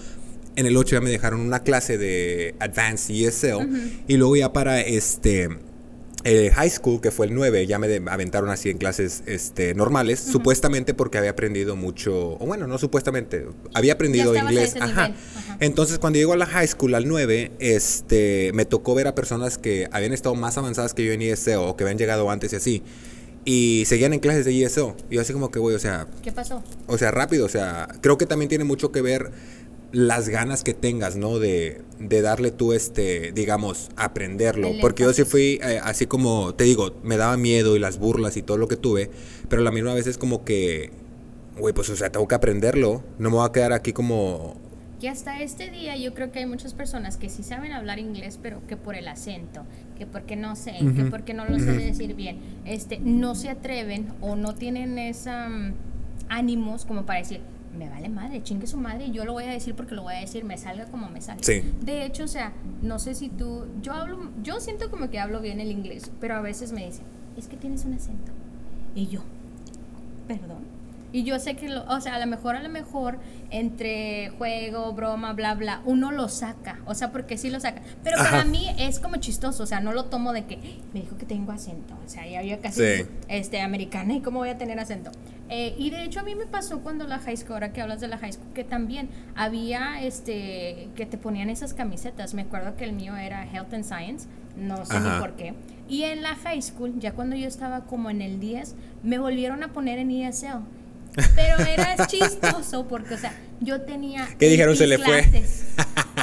En 0.57 0.67
el 0.67 0.77
8 0.77 0.97
ya 0.97 1.01
me 1.01 1.11
dejaron 1.11 1.41
una 1.41 1.65
clase 1.65 1.99
de 1.99 2.55
Advanced 2.61 3.13
ESL. 3.15 3.69
Y 4.07 4.17
luego 4.17 4.37
ya 4.37 4.53
para 4.53 4.81
este 4.81 5.49
el 6.25 6.51
high 6.53 6.71
school, 6.71 7.01
que 7.01 7.11
fue 7.11 7.27
el 7.27 7.35
9, 7.35 7.67
ya 7.67 7.79
me 7.79 8.01
aventaron 8.07 8.49
así 8.49 8.71
en 8.71 8.79
clases 8.79 9.23
este, 9.27 9.75
normales, 9.75 10.21
supuestamente 10.21 10.95
porque 10.95 11.19
había 11.19 11.31
aprendido 11.31 11.77
mucho, 11.77 12.39
o 12.41 12.47
bueno, 12.47 12.67
no 12.67 12.79
supuestamente, 12.79 13.47
había 13.75 13.93
aprendido 13.93 14.35
inglés. 14.35 14.75
Ajá. 14.81 15.13
Entonces, 15.61 15.99
cuando 15.99 16.19
llego 16.19 16.33
a 16.33 16.37
la 16.37 16.47
high 16.47 16.67
school, 16.67 16.95
al 16.95 17.07
9, 17.07 17.53
este, 17.59 18.51
me 18.55 18.65
tocó 18.65 18.95
ver 18.95 19.07
a 19.07 19.15
personas 19.15 19.59
que 19.59 19.87
habían 19.93 20.13
estado 20.13 20.35
más 20.35 20.57
avanzadas 20.57 20.95
que 20.95 21.05
yo 21.05 21.13
en 21.13 21.21
ESO 21.21 21.69
o 21.69 21.77
que 21.77 21.85
habían 21.85 21.99
llegado 21.99 22.31
antes 22.31 22.53
y 22.55 22.57
así. 22.57 22.83
Y 23.45 23.85
seguían 23.87 24.15
en 24.15 24.21
clases 24.21 24.47
de 24.47 24.65
ESO. 24.65 24.97
Y 25.11 25.17
yo 25.17 25.21
así 25.21 25.35
como 25.35 25.51
que, 25.51 25.59
güey, 25.59 25.77
o 25.77 25.79
sea, 25.79 26.07
¿Qué 26.23 26.33
pasó? 26.33 26.63
o 26.87 26.97
sea, 26.97 27.11
rápido, 27.11 27.45
o 27.45 27.51
sea, 27.51 27.89
creo 28.01 28.17
que 28.17 28.25
también 28.25 28.49
tiene 28.49 28.65
mucho 28.65 28.91
que 28.91 29.03
ver 29.03 29.31
las 29.95 30.29
ganas 30.29 30.65
que 30.65 30.75
tengas, 30.75 31.17
¿no? 31.17 31.39
De, 31.39 31.81
de 32.01 32.21
darle 32.21 32.51
tú, 32.51 32.73
este, 32.73 33.33
digamos, 33.33 33.91
aprenderlo. 33.97 34.69
El 34.69 34.81
Porque 34.81 35.05
yo 35.05 35.13
sí 35.13 35.25
fui, 35.25 35.61
eh, 35.63 35.81
así 35.83 36.07
como, 36.07 36.55
te 36.55 36.65
digo, 36.65 36.97
me 37.05 37.17
daba 37.17 37.37
miedo 37.37 37.77
y 37.77 37.79
las 37.79 37.99
burlas 37.99 38.37
y 38.37 38.43
todo 38.43 38.57
lo 38.57 38.67
que 38.67 38.77
tuve, 38.77 39.11
pero 39.49 39.63
la 39.63 39.71
misma 39.71 39.95
vez 39.95 40.09
es 40.09 40.19
como 40.19 40.45
que, 40.45 40.91
güey, 41.59 41.73
pues, 41.73 41.89
o 41.91 41.97
sea, 41.97 42.11
tengo 42.11 42.27
que 42.27 42.35
aprenderlo. 42.35 43.05
No 43.19 43.31
me 43.31 43.37
voy 43.37 43.47
a 43.49 43.53
quedar 43.53 43.73
aquí 43.73 43.93
como... 43.93 44.57
Y 45.01 45.07
hasta 45.07 45.43
este 45.43 45.71
día 45.71 45.97
yo 45.97 46.15
creo 46.15 46.33
que 46.33 46.41
hay 46.41 46.47
muchas 46.47 46.73
personas 46.73 47.17
que 47.17 47.29
sí 47.29 47.43
saben 47.43 47.73
hablar 47.73 47.99
inglés, 47.99 48.39
pero 48.43 48.67
que 48.67 48.77
por 48.77 48.97
el 48.97 49.07
acento, 49.07 49.63
que 49.99 50.07
porque 50.07 50.35
no 50.35 50.57
sé, 50.57 50.73
que 50.97 51.05
porque 51.05 51.35
no 51.35 51.45
lo 51.45 51.59
sé 51.59 51.73
decir 51.73 52.15
bien, 52.15 52.39
este, 52.65 53.01
no 53.01 53.35
se 53.35 53.51
atreven 53.51 54.09
o 54.23 54.35
no 54.35 54.55
tienen 54.55 54.99
esa 54.99 55.51
mm, 55.51 55.75
ánimos 56.31 56.87
como 56.87 57.05
para 57.05 57.19
decir, 57.19 57.41
me 57.75 57.89
vale 57.89 58.09
madre, 58.09 58.43
chingue 58.43 58.67
su 58.67 58.77
madre, 58.77 59.07
y 59.07 59.11
yo 59.13 59.25
lo 59.25 59.33
voy 59.33 59.45
a 59.45 59.51
decir 59.51 59.75
porque 59.75 59.95
lo 59.95 60.03
voy 60.03 60.15
a 60.15 60.21
decir, 60.21 60.45
me 60.45 60.57
salga 60.59 60.87
como 60.87 61.09
me 61.11 61.21
salga. 61.21 61.43
Sí. 61.43 61.63
De 61.83 62.05
hecho, 62.05 62.25
o 62.25 62.29
sea, 62.29 62.53
no 62.83 62.99
sé 62.99 63.15
si 63.15 63.29
tú, 63.29 63.67
yo 63.83 63.93
hablo, 63.93 64.31
yo 64.43 64.61
siento 64.61 64.91
como 64.91 65.11
que 65.11 65.19
hablo 65.21 65.41
bien 65.41 65.61
el 65.61 65.71
inglés, 65.71 66.11
pero 66.21 66.35
a 66.37 66.41
veces 66.41 66.73
me 66.73 66.85
dicen, 66.87 67.05
es 67.37 67.49
que 67.49 67.57
tienes 67.57 67.85
un 67.85 67.95
acento. 67.95 68.33
Y 68.95 69.09
yo, 69.09 69.21
perdón. 70.29 70.73
Y 71.13 71.23
yo 71.23 71.39
sé 71.39 71.55
que, 71.55 71.69
lo, 71.69 71.85
o 71.85 72.01
sea, 72.01 72.17
a 72.17 72.19
lo 72.19 72.27
mejor, 72.27 72.57
a 72.57 72.63
lo 72.63 72.69
mejor, 72.69 73.19
entre 73.51 74.31
juego, 74.31 74.93
broma, 74.95 75.33
bla, 75.33 75.55
bla, 75.55 75.81
uno 75.85 76.11
lo 76.11 76.29
saca. 76.29 76.81
O 76.87 76.95
sea, 76.97 77.13
porque 77.13 77.39
sí 77.39 77.51
lo 77.51 77.61
saca. 77.61 77.83
Pero 78.03 78.19
Ajá. 78.19 78.31
para 78.31 78.45
mí 78.45 78.67
es 78.81 78.99
como 78.99 79.17
chistoso. 79.19 79.63
O 79.63 79.67
sea, 79.67 79.79
no 79.81 79.93
lo 79.93 80.07
tomo 80.07 80.33
de 80.33 80.45
que 80.47 80.57
"Ay, 80.57 80.83
me 80.93 81.03
dijo 81.03 81.17
que 81.17 81.25
tengo 81.25 81.53
acento. 81.53 81.95
O 82.05 82.09
sea, 82.09 82.27
ya 82.27 82.43
yo 82.43 82.61
casi 82.61 82.81
Sí. 82.81 83.03
este, 83.29 83.61
americana 83.61 84.15
y 84.15 84.23
cómo 84.23 84.41
voy 84.41 84.49
a 84.49 84.59
tener 84.59 84.81
acento. 84.81 85.13
Eh, 85.51 85.75
y 85.79 85.91
de 85.91 86.05
hecho 86.05 86.21
a 86.21 86.23
mí 86.23 86.35
me 86.35 86.47
pasó 86.47 86.81
cuando 86.81 87.07
la 87.07 87.19
high 87.19 87.37
school, 87.37 87.55
ahora 87.55 87.73
que 87.73 87.83
hablas 87.83 88.01
de 88.01 88.09
la 88.09 88.19
high 88.19 88.33
school, 88.33 88.53
que 88.55 88.65
también 88.65 89.11
había 89.35 90.03
este 90.03 90.89
que 90.97 91.07
te 91.07 91.19
ponían 91.19 91.51
esas 91.51 91.75
camisetas. 91.75 92.35
Me 92.35 92.43
acuerdo 92.43 92.77
que 92.77 92.85
el 92.85 92.93
mío 92.93 93.15
era 93.17 93.45
Health 93.45 93.75
and 93.75 93.85
Science, 93.85 94.27
no 94.57 94.85
sé 94.87 94.99
ni 95.01 95.11
por 95.21 95.33
qué. 95.35 95.55
Y 95.89 96.05
en 96.05 96.23
la 96.23 96.35
high 96.37 96.63
school, 96.63 96.99
ya 96.99 97.13
cuando 97.13 97.37
yo 97.37 97.47
estaba 97.47 97.83
como 97.85 98.09
en 98.09 98.23
el 98.23 98.41
10, 98.41 98.75
me 99.03 99.19
volvieron 99.19 99.63
a 99.63 99.69
poner 99.69 99.99
en 99.99 100.11
ESL. 100.11 100.63
Pero 101.35 101.59
era 101.59 101.97
chistoso 102.07 102.89
porque, 102.89 103.15
o 103.15 103.19
sea, 103.19 103.35
yo 103.61 103.83
tenía. 103.83 104.27
¿Qué 104.39 104.49
dijeron? 104.49 104.77
Se 104.77 104.87
le 104.87 104.99
fue. 104.99 105.25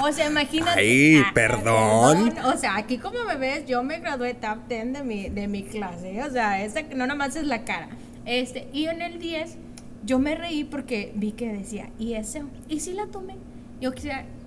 O 0.03 0.11
sea, 0.11 0.27
imagínate. 0.27 0.79
Ay, 0.79 1.21
ah, 1.23 1.31
perdón. 1.31 2.33
O 2.45 2.57
sea, 2.57 2.75
aquí 2.77 2.97
como 2.97 3.23
me 3.23 3.35
ves, 3.35 3.67
yo 3.67 3.83
me 3.83 3.99
gradué 3.99 4.33
top 4.33 4.67
10 4.67 4.93
de 4.93 5.03
mi, 5.03 5.29
de 5.29 5.47
mi 5.47 5.61
clase. 5.61 6.23
O 6.23 6.31
sea, 6.31 6.63
esa 6.63 6.81
no 6.81 7.05
nada 7.05 7.13
más 7.13 7.35
es 7.35 7.45
la 7.45 7.63
cara. 7.65 7.87
Este, 8.25 8.67
y 8.73 8.85
en 8.85 9.01
el 9.01 9.19
10, 9.19 9.57
yo 10.05 10.19
me 10.19 10.35
reí 10.35 10.63
porque 10.63 11.11
vi 11.15 11.31
que 11.31 11.51
decía, 11.51 11.89
¿y 11.99 12.13
eso? 12.13 12.39
Y 12.67 12.79
sí 12.79 12.93
la 12.93 13.07
tomé. 13.07 13.35
Yo, 13.79 13.91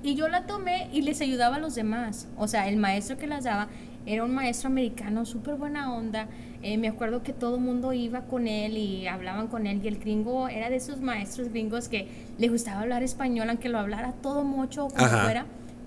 y 0.02 0.14
yo 0.14 0.28
la 0.28 0.46
tomé 0.46 0.88
y 0.92 1.02
les 1.02 1.20
ayudaba 1.20 1.56
a 1.56 1.58
los 1.58 1.74
demás. 1.74 2.28
O 2.36 2.46
sea, 2.46 2.68
el 2.68 2.76
maestro 2.76 3.16
que 3.16 3.26
las 3.26 3.44
daba 3.44 3.68
era 4.06 4.22
un 4.24 4.34
maestro 4.34 4.68
americano, 4.68 5.24
súper 5.24 5.56
buena 5.56 5.92
onda. 5.92 6.28
Eh, 6.62 6.78
me 6.78 6.88
acuerdo 6.88 7.22
que 7.22 7.32
todo 7.32 7.56
el 7.56 7.62
mundo 7.62 7.92
iba 7.92 8.22
con 8.22 8.46
él 8.46 8.76
y 8.76 9.06
hablaban 9.06 9.48
con 9.48 9.66
él. 9.66 9.80
Y 9.82 9.88
el 9.88 9.98
gringo 9.98 10.48
era 10.48 10.70
de 10.70 10.76
esos 10.76 11.00
maestros 11.00 11.48
gringos 11.48 11.88
que 11.88 12.08
le 12.38 12.48
gustaba 12.48 12.80
hablar 12.80 13.02
español, 13.02 13.48
aunque 13.50 13.68
lo 13.68 13.78
hablara 13.78 14.12
todo 14.12 14.44
mucho 14.44 14.88
como 14.88 15.06
fuera. 15.08 15.46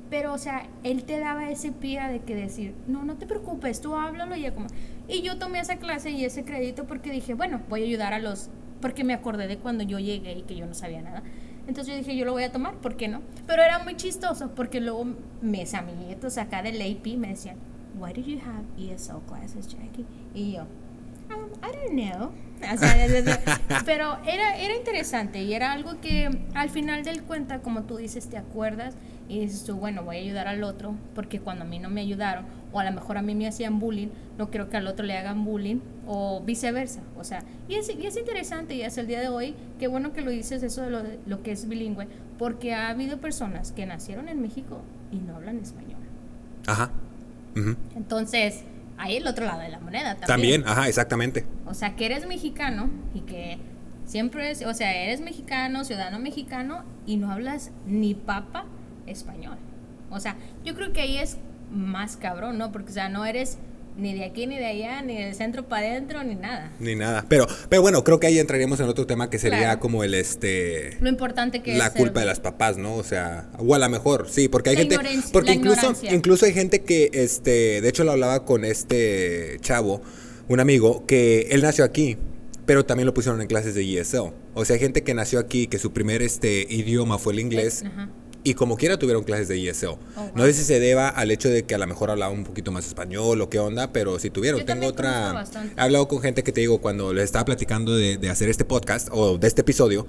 Pero, 0.10 0.34
o 0.34 0.38
sea, 0.38 0.66
él 0.84 1.04
te 1.04 1.20
daba 1.20 1.50
ese 1.50 1.72
pie 1.72 2.02
de 2.10 2.20
que 2.20 2.34
decir, 2.34 2.74
no, 2.88 3.04
no 3.04 3.16
te 3.16 3.28
preocupes, 3.28 3.82
tú 3.82 3.96
háblalo 3.96 4.36
y 4.36 4.42
ya 4.42 4.54
como... 4.54 4.68
Y 5.08 5.22
yo 5.22 5.38
tomé 5.38 5.60
esa 5.60 5.78
clase 5.78 6.12
y 6.12 6.26
ese 6.26 6.44
crédito 6.44 6.86
porque 6.86 7.12
dije, 7.12 7.34
bueno, 7.34 7.62
voy 7.70 7.82
a 7.82 7.86
ayudar 7.86 8.14
a 8.14 8.20
los... 8.20 8.50
Porque 8.82 9.04
me 9.04 9.14
acordé 9.14 9.48
de 9.48 9.58
cuando 9.58 9.84
yo 9.84 10.00
llegué 10.00 10.34
y 10.34 10.42
que 10.44 10.56
yo 10.56 10.66
no 10.66 10.74
sabía 10.74 11.02
nada. 11.02 11.24
Entonces 11.68 11.94
yo 11.94 11.98
dije, 11.98 12.16
yo 12.16 12.26
lo 12.26 12.32
voy 12.32 12.44
a 12.44 12.52
tomar, 12.52 12.76
¿por 12.76 12.96
qué 12.96 13.08
no? 13.08 13.22
Pero 13.46 13.62
era 13.62 13.80
muy 13.80 13.96
chistoso 13.96 14.52
porque 14.56 14.80
luego 14.80 15.06
mis 15.42 15.74
amiguitos 15.74 16.38
acá 16.38 16.62
del 16.62 16.82
AP 16.82 17.18
me 17.18 17.30
decían, 17.30 17.58
why 18.00 18.14
did 18.14 18.26
you 18.26 18.40
have 18.40 18.64
ESL 18.78 19.20
classes, 19.28 19.68
Jackie? 19.68 20.06
Y 20.34 20.54
yo, 20.54 20.62
um, 20.62 21.50
I 21.62 21.76
don't 21.76 21.92
know. 21.92 22.32
pero 23.86 24.18
era, 24.26 24.58
era 24.58 24.76
interesante 24.76 25.44
y 25.44 25.54
era 25.54 25.74
algo 25.74 26.00
que 26.02 26.30
al 26.56 26.70
final 26.70 27.04
del 27.04 27.24
cuenta, 27.24 27.60
como 27.60 27.84
tú 27.84 27.98
dices, 27.98 28.30
te 28.30 28.38
acuerdas 28.38 28.96
y 29.28 29.40
dices 29.42 29.64
tú, 29.64 29.76
bueno, 29.76 30.04
voy 30.04 30.18
a 30.18 30.20
ayudar 30.20 30.48
al 30.48 30.64
otro 30.64 30.96
porque 31.14 31.40
cuando 31.40 31.66
a 31.66 31.68
mí 31.68 31.80
no 31.80 31.90
me 31.90 32.02
ayudaron 32.02 32.46
o 32.78 32.80
a 32.80 32.84
lo 32.84 32.92
mejor 32.92 33.18
a 33.18 33.24
mí 33.24 33.34
me 33.34 33.48
hacían 33.48 33.80
bullying, 33.80 34.10
no 34.38 34.52
quiero 34.52 34.70
que 34.70 34.78
al 34.78 34.86
otro 34.86 35.04
le 35.04 35.18
hagan 35.18 35.44
bullying 35.44 35.80
o 36.06 36.42
viceversa. 36.42 37.02
O 37.18 37.24
sea, 37.24 37.44
y 37.68 37.74
es, 37.74 37.90
y 37.90 38.06
es 38.06 38.16
interesante 38.18 38.76
y 38.76 38.84
hasta 38.84 39.02
el 39.02 39.08
día 39.08 39.20
de 39.20 39.30
hoy, 39.30 39.56
qué 39.80 39.88
bueno 39.88 40.14
que 40.14 40.22
lo 40.22 40.30
dices 40.30 40.62
eso 40.62 40.84
de 40.84 40.92
lo, 40.92 41.02
de 41.02 41.18
lo 41.26 41.42
que 41.42 41.52
es 41.52 41.68
bilingüe, 41.68 42.08
porque 42.38 42.76
ha 42.76 42.90
habido 42.90 43.18
personas 43.18 43.72
que 43.72 43.88
nacieron 43.88 44.30
en 44.30 44.44
México 44.44 44.82
y 45.12 45.16
no 45.18 45.38
hablan 45.38 45.58
español. 45.58 46.00
Ajá. 46.68 46.92
Entonces, 47.96 48.64
ahí 49.00 49.16
el 49.16 49.26
otro 49.26 49.46
lado 49.46 49.62
de 49.62 49.70
la 49.70 49.80
moneda 49.80 50.16
también. 50.16 50.28
También, 50.62 50.68
ajá, 50.68 50.88
exactamente. 50.88 51.48
O 51.66 51.74
sea, 51.74 51.96
que 51.96 52.06
eres 52.06 52.28
mexicano 52.28 52.92
y 53.16 53.22
que 53.22 53.58
siempre 54.06 54.52
es, 54.52 54.64
o 54.64 54.76
sea, 54.76 54.96
eres 54.96 55.22
mexicano, 55.22 55.84
ciudadano 55.84 56.20
mexicano 56.20 56.84
y 57.08 57.18
no 57.18 57.32
hablas 57.32 57.72
ni 57.88 58.14
papa 58.14 58.66
español. 59.08 59.58
O 60.12 60.20
sea, 60.20 60.36
yo 60.64 60.76
creo 60.76 60.94
que 60.94 61.02
ahí 61.02 61.18
es 61.18 61.40
más 61.72 62.18
cabrón, 62.18 62.58
¿no? 62.58 62.72
Porque, 62.72 62.92
o 62.92 62.94
sea, 62.94 63.10
no 63.10 63.26
eres 63.26 63.58
ni 63.98 64.14
de 64.14 64.26
aquí, 64.26 64.46
ni 64.46 64.58
de 64.58 64.66
allá, 64.66 65.02
ni 65.02 65.18
del 65.18 65.34
centro 65.34 65.68
para 65.68 65.88
adentro, 65.88 66.24
ni 66.24 66.36
nada. 66.36 66.72
Ni 66.80 66.96
nada. 66.96 67.26
Pero, 67.28 67.48
pero 67.68 67.82
bueno, 67.82 68.04
creo 68.04 68.20
que 68.20 68.28
ahí 68.28 68.38
entraríamos 68.38 68.80
en 68.80 68.88
otro 68.88 69.08
tema 69.08 69.30
que 69.30 69.40
sería 69.40 69.80
como 69.80 70.04
el 70.04 70.14
este. 70.14 70.98
Lo 71.02 71.10
importante 71.10 71.62
que 71.62 71.76
la 71.76 71.92
culpa 71.92 72.20
de 72.20 72.28
las 72.28 72.40
papás, 72.40 72.78
¿no? 72.78 72.96
O 72.96 73.04
sea, 73.04 73.50
o 73.58 73.74
a 73.74 73.80
lo 73.80 73.90
mejor, 73.90 74.28
sí, 74.30 74.48
porque 74.48 74.70
hay 74.70 74.78
gente. 74.78 74.98
Porque 75.34 75.54
incluso, 75.54 75.94
incluso 76.12 76.46
hay 76.46 76.54
gente 76.54 76.84
que, 76.84 77.10
este, 77.14 77.82
de 77.82 77.90
hecho 77.90 78.04
lo 78.04 78.12
hablaba 78.12 78.46
con 78.46 78.66
este 78.66 79.58
chavo, 79.62 80.02
un 80.48 80.60
amigo, 80.60 81.06
que 81.08 81.48
él 81.52 81.62
nació 81.62 81.84
aquí. 81.84 82.18
Pero 82.68 82.86
también 82.86 83.06
lo 83.06 83.14
pusieron 83.14 83.40
en 83.40 83.48
clases 83.48 83.76
de 83.76 83.98
ESL. 83.98 84.34
O 84.54 84.66
sea, 84.66 84.74
hay 84.74 84.82
gente 84.82 85.02
que 85.02 85.14
nació 85.14 85.40
aquí, 85.40 85.68
que 85.68 85.80
su 85.80 85.94
primer 85.94 86.22
este, 86.22 86.68
idioma 86.70 87.18
fue 87.18 87.32
el 87.32 87.40
inglés. 87.40 87.84
Ajá 87.86 88.10
y 88.48 88.54
como 88.54 88.78
quiera 88.78 88.98
tuvieron 88.98 89.26
clases 89.26 89.50
de 89.50 89.70
ESL. 89.70 89.88
Oh, 89.88 90.32
no 90.34 90.46
sé 90.46 90.54
si 90.54 90.64
se 90.64 90.80
deba 90.80 91.10
al 91.10 91.32
hecho 91.32 91.50
de 91.50 91.64
que 91.64 91.76
a 91.76 91.78
lo 91.78 91.86
mejor 91.86 92.12
hablaba 92.12 92.32
un 92.32 92.46
poquito 92.46 92.72
más 92.72 92.88
español 92.88 93.42
o 93.42 93.50
qué 93.50 93.60
onda, 93.60 93.92
pero 93.92 94.20
si 94.20 94.30
tuvieron. 94.30 94.66
Tengo 94.66 94.88
otra... 94.88 95.44
He 95.76 95.82
hablado 95.82 96.08
con 96.08 96.22
gente 96.22 96.44
que 96.44 96.54
te 96.54 96.62
digo, 96.62 96.80
cuando 96.80 97.12
les 97.12 97.26
estaba 97.26 97.44
platicando 97.44 97.94
de, 97.94 98.18
de, 98.18 98.30
hacer 98.30 98.48
este 98.48 98.64
podcast 98.64 99.10
o 99.12 99.38
de 99.38 99.48
este 99.48 99.64
episodio, 99.64 100.08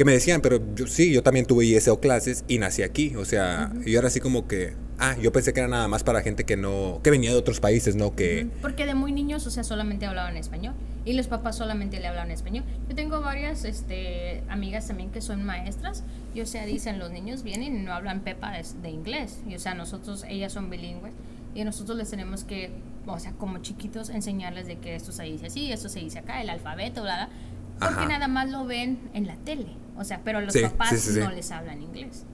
que 0.00 0.06
me 0.06 0.12
decían, 0.12 0.40
pero 0.40 0.62
yo 0.74 0.86
sí, 0.86 1.12
yo 1.12 1.22
también 1.22 1.44
tuve 1.44 1.76
ESL 1.76 1.98
clases 2.00 2.42
y 2.48 2.56
nací 2.56 2.82
aquí. 2.82 3.14
O 3.16 3.26
sea, 3.26 3.70
y 3.84 3.96
ahora 3.96 4.08
sí 4.08 4.18
como 4.18 4.48
que... 4.48 4.72
Ah, 4.98 5.14
yo 5.20 5.30
pensé 5.30 5.52
que 5.52 5.60
era 5.60 5.68
nada 5.68 5.88
más 5.88 6.04
para 6.04 6.22
gente 6.22 6.44
que 6.44 6.56
no... 6.56 7.00
que 7.04 7.10
venía 7.10 7.28
de 7.28 7.36
otros 7.36 7.60
países, 7.60 7.96
¿no? 7.96 8.16
Que... 8.16 8.48
Porque 8.62 8.86
de 8.86 8.94
muy 8.94 9.12
niños, 9.12 9.46
o 9.46 9.50
sea, 9.50 9.62
solamente 9.62 10.06
hablaban 10.06 10.38
español 10.38 10.72
y 11.04 11.12
los 11.12 11.26
papás 11.26 11.58
solamente 11.58 12.00
le 12.00 12.06
hablan 12.06 12.30
español. 12.30 12.64
Yo 12.88 12.94
tengo 12.94 13.20
varias 13.20 13.66
este, 13.66 14.42
amigas 14.48 14.88
también 14.88 15.10
que 15.10 15.20
son 15.20 15.44
maestras 15.44 16.02
y 16.34 16.40
o 16.40 16.46
sea, 16.46 16.64
dicen, 16.64 16.98
los 16.98 17.10
niños 17.10 17.42
vienen 17.42 17.76
y 17.76 17.82
no 17.82 17.92
hablan 17.92 18.20
pepa 18.20 18.52
de, 18.52 18.88
inglés. 18.88 19.42
Y 19.46 19.54
o 19.54 19.58
sea, 19.58 19.74
nosotros, 19.74 20.24
ellas 20.30 20.54
son 20.54 20.70
bilingües 20.70 21.12
y 21.54 21.62
nosotros 21.64 21.98
les 21.98 22.08
tenemos 22.08 22.44
que, 22.44 22.70
o 23.04 23.18
sea, 23.18 23.32
como 23.32 23.58
chiquitos, 23.58 24.08
enseñarles 24.08 24.66
de 24.66 24.78
que 24.78 24.94
esto 24.94 25.12
se 25.12 25.24
dice 25.24 25.48
así, 25.48 25.70
esto 25.70 25.90
se 25.90 26.00
dice 26.00 26.20
acá, 26.20 26.40
el 26.40 26.48
alfabeto, 26.48 27.02
bla, 27.02 27.26
bla. 27.26 27.28
Porque 27.80 28.06
nada 28.06 28.28
más 28.28 28.50
lo 28.50 28.64
ven 28.66 28.98
en 29.14 29.26
la 29.26 29.36
tele. 29.36 29.74
O 29.96 30.04
sea, 30.04 30.20
pero 30.24 30.40
los 30.40 30.56
papás 30.56 31.08
no 31.16 31.30
les 31.30 31.50
hablan 31.50 31.82
inglés. 31.82 32.24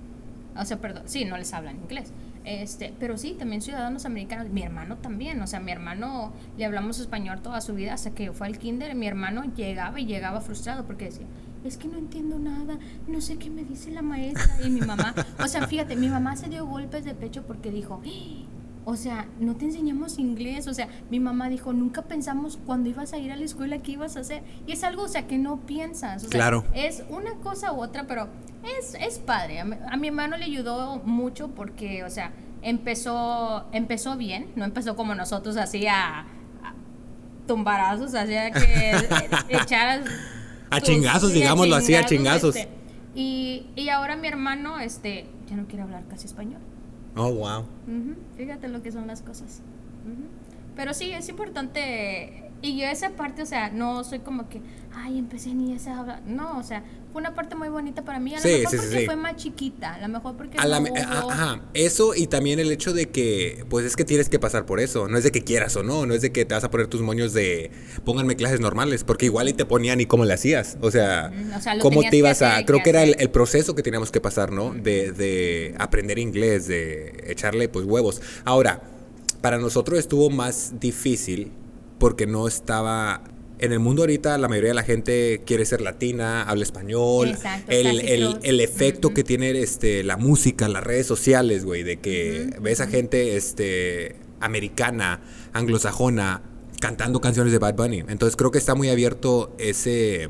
O 0.56 0.64
sea, 0.64 0.80
perdón, 0.80 1.04
sí, 1.06 1.24
no 1.24 1.36
les 1.36 1.52
hablan 1.52 1.76
inglés. 1.76 2.12
Este, 2.44 2.94
pero 3.00 3.18
sí, 3.18 3.34
también 3.38 3.60
ciudadanos 3.60 4.06
americanos. 4.06 4.48
Mi 4.50 4.62
hermano 4.62 4.96
también, 4.96 5.40
o 5.42 5.46
sea, 5.46 5.60
mi 5.60 5.72
hermano 5.72 6.32
le 6.56 6.64
hablamos 6.64 7.00
español 7.00 7.40
toda 7.42 7.60
su 7.60 7.74
vida 7.74 7.94
hasta 7.94 8.12
que 8.12 8.32
fue 8.32 8.46
al 8.46 8.58
kinder. 8.58 8.94
Mi 8.94 9.06
hermano 9.06 9.44
llegaba 9.56 9.98
y 10.00 10.06
llegaba 10.06 10.40
frustrado 10.40 10.84
porque 10.84 11.06
decía, 11.06 11.26
es 11.64 11.76
que 11.76 11.88
no 11.88 11.98
entiendo 11.98 12.38
nada, 12.38 12.78
no 13.08 13.20
sé 13.20 13.36
qué 13.36 13.50
me 13.50 13.64
dice 13.64 13.90
la 13.90 14.02
maestra. 14.02 14.48
Y 14.64 14.70
mi 14.70 14.80
mamá, 14.80 15.14
o 15.42 15.48
sea, 15.48 15.66
fíjate, 15.66 15.96
mi 15.96 16.08
mamá 16.08 16.36
se 16.36 16.48
dio 16.48 16.66
golpes 16.66 17.04
de 17.04 17.14
pecho 17.14 17.42
porque 17.42 17.70
dijo, 17.70 18.00
o 18.88 18.94
sea, 18.94 19.26
no 19.40 19.56
te 19.56 19.64
enseñamos 19.64 20.16
inglés. 20.16 20.68
O 20.68 20.72
sea, 20.72 20.88
mi 21.10 21.18
mamá 21.18 21.48
dijo, 21.48 21.72
nunca 21.72 22.02
pensamos 22.02 22.56
cuando 22.64 22.88
ibas 22.88 23.12
a 23.12 23.18
ir 23.18 23.32
a 23.32 23.36
la 23.36 23.44
escuela 23.44 23.78
qué 23.78 23.92
ibas 23.92 24.16
a 24.16 24.20
hacer. 24.20 24.44
Y 24.64 24.72
es 24.72 24.84
algo, 24.84 25.02
o 25.02 25.08
sea, 25.08 25.26
que 25.26 25.38
no 25.38 25.66
piensas. 25.66 26.18
O 26.18 26.28
sea, 26.28 26.30
claro. 26.30 26.64
Es 26.72 27.02
una 27.08 27.34
cosa 27.42 27.72
u 27.72 27.82
otra, 27.82 28.06
pero 28.06 28.28
es, 28.78 28.94
es 28.94 29.18
padre. 29.18 29.58
A 29.58 29.96
mi, 29.96 30.06
hermano 30.06 30.36
le 30.36 30.44
ayudó 30.44 31.02
mucho 31.04 31.48
porque, 31.48 32.04
o 32.04 32.10
sea, 32.10 32.30
empezó, 32.62 33.66
empezó 33.72 34.16
bien. 34.16 34.52
No 34.54 34.64
empezó 34.64 34.94
como 34.94 35.16
nosotros 35.16 35.56
así 35.56 35.88
a, 35.88 36.24
tumbarazos, 37.48 38.14
así 38.14 38.36
a 38.36 38.52
que 38.52 38.94
echaras... 39.48 40.08
A 40.70 40.80
chingazos, 40.80 41.32
digámoslo 41.32 41.74
así, 41.74 41.92
a 41.96 42.04
chingazos. 42.04 42.54
Este, 42.54 42.68
y, 43.16 43.66
y 43.74 43.88
ahora 43.88 44.14
mi 44.14 44.28
hermano, 44.28 44.78
este, 44.78 45.26
ya 45.50 45.56
no 45.56 45.66
quiere 45.66 45.82
hablar 45.82 46.04
casi 46.08 46.26
español. 46.26 46.60
Oh, 47.16 47.32
wow. 47.32 47.64
Fíjate 48.36 48.68
lo 48.68 48.82
que 48.82 48.92
son 48.92 49.06
las 49.06 49.22
cosas. 49.22 49.62
Pero 50.76 50.92
sí, 50.94 51.12
es 51.12 51.28
importante. 51.28 52.45
Y 52.66 52.76
yo 52.76 52.86
esa 52.86 53.10
parte, 53.10 53.42
o 53.42 53.46
sea, 53.46 53.70
no 53.70 54.02
soy 54.02 54.18
como 54.18 54.48
que, 54.48 54.60
ay, 54.92 55.20
empecé 55.20 55.54
ni 55.54 55.72
esa 55.72 56.00
hablar. 56.00 56.20
No, 56.26 56.58
o 56.58 56.64
sea, 56.64 56.82
fue 57.12 57.20
una 57.20 57.32
parte 57.32 57.54
muy 57.54 57.68
bonita 57.68 58.02
para 58.04 58.18
mí. 58.18 58.34
A 58.34 58.38
lo 58.38 58.44
mejor 58.44 58.76
porque 58.76 59.06
fue 59.06 59.14
más 59.14 59.36
chiquita. 59.36 59.94
A 59.94 60.00
lo 60.00 60.08
mejor 60.08 60.36
porque. 60.36 60.58
A 60.58 60.64
Ajá. 60.64 61.60
Eso 61.74 62.16
y 62.16 62.26
también 62.26 62.58
el 62.58 62.72
hecho 62.72 62.92
de 62.92 63.08
que, 63.08 63.64
pues 63.68 63.86
es 63.86 63.94
que 63.94 64.04
tienes 64.04 64.28
que 64.28 64.40
pasar 64.40 64.66
por 64.66 64.80
eso. 64.80 65.06
No 65.06 65.16
es 65.16 65.22
de 65.22 65.30
que 65.30 65.44
quieras 65.44 65.76
o 65.76 65.84
no. 65.84 66.06
No 66.06 66.14
es 66.14 66.22
de 66.22 66.32
que 66.32 66.44
te 66.44 66.54
vas 66.54 66.64
a 66.64 66.70
poner 66.72 66.88
tus 66.88 67.02
moños 67.02 67.32
de 67.32 67.70
pónganme 68.04 68.34
clases 68.34 68.58
normales. 68.58 69.04
Porque 69.04 69.26
igual 69.26 69.48
y 69.48 69.52
te 69.52 69.64
ponían 69.64 70.00
y 70.00 70.06
cómo 70.06 70.24
le 70.24 70.34
hacías. 70.34 70.76
O 70.80 70.90
sea, 70.90 71.30
cómo 71.80 72.00
te 72.00 72.16
ibas 72.16 72.42
a. 72.42 72.64
Creo 72.64 72.82
que, 72.82 72.90
era 72.90 73.04
el, 73.04 73.30
proceso 73.30 73.76
que 73.76 73.84
teníamos 73.84 74.10
que 74.10 74.20
pasar, 74.20 74.50
¿no? 74.50 74.74
De, 74.74 75.12
de 75.12 75.76
aprender 75.78 76.18
inglés, 76.18 76.66
de 76.66 77.26
echarle 77.28 77.68
pues 77.68 77.86
huevos. 77.86 78.20
Ahora, 78.44 78.82
para 79.40 79.58
nosotros 79.58 80.00
estuvo 80.00 80.30
más 80.30 80.80
difícil 80.80 81.52
porque 81.98 82.26
no 82.26 82.46
estaba 82.48 83.22
en 83.58 83.72
el 83.72 83.78
mundo 83.78 84.02
ahorita 84.02 84.36
la 84.38 84.48
mayoría 84.48 84.70
de 84.70 84.74
la 84.74 84.82
gente 84.82 85.42
quiere 85.46 85.64
ser 85.64 85.80
latina, 85.80 86.42
habla 86.42 86.62
español. 86.62 87.30
Exacto, 87.30 87.72
el, 87.72 88.00
el, 88.00 88.38
el, 88.42 88.60
efecto 88.60 89.14
que 89.14 89.24
tiene 89.24 89.50
este, 89.60 90.04
la 90.04 90.16
música, 90.16 90.68
las 90.68 90.84
redes 90.84 91.06
sociales, 91.06 91.64
güey, 91.64 91.82
de 91.82 91.98
que 91.98 92.50
ves 92.60 92.80
a 92.80 92.86
gente 92.86 93.36
este, 93.36 94.16
americana, 94.40 95.20
anglosajona, 95.52 96.42
cantando 96.80 97.20
canciones 97.20 97.52
de 97.52 97.58
Bad 97.58 97.76
Bunny. 97.76 98.00
Entonces 98.08 98.36
creo 98.36 98.50
que 98.50 98.58
está 98.58 98.74
muy 98.74 98.90
abierto 98.90 99.54
ese, 99.58 100.28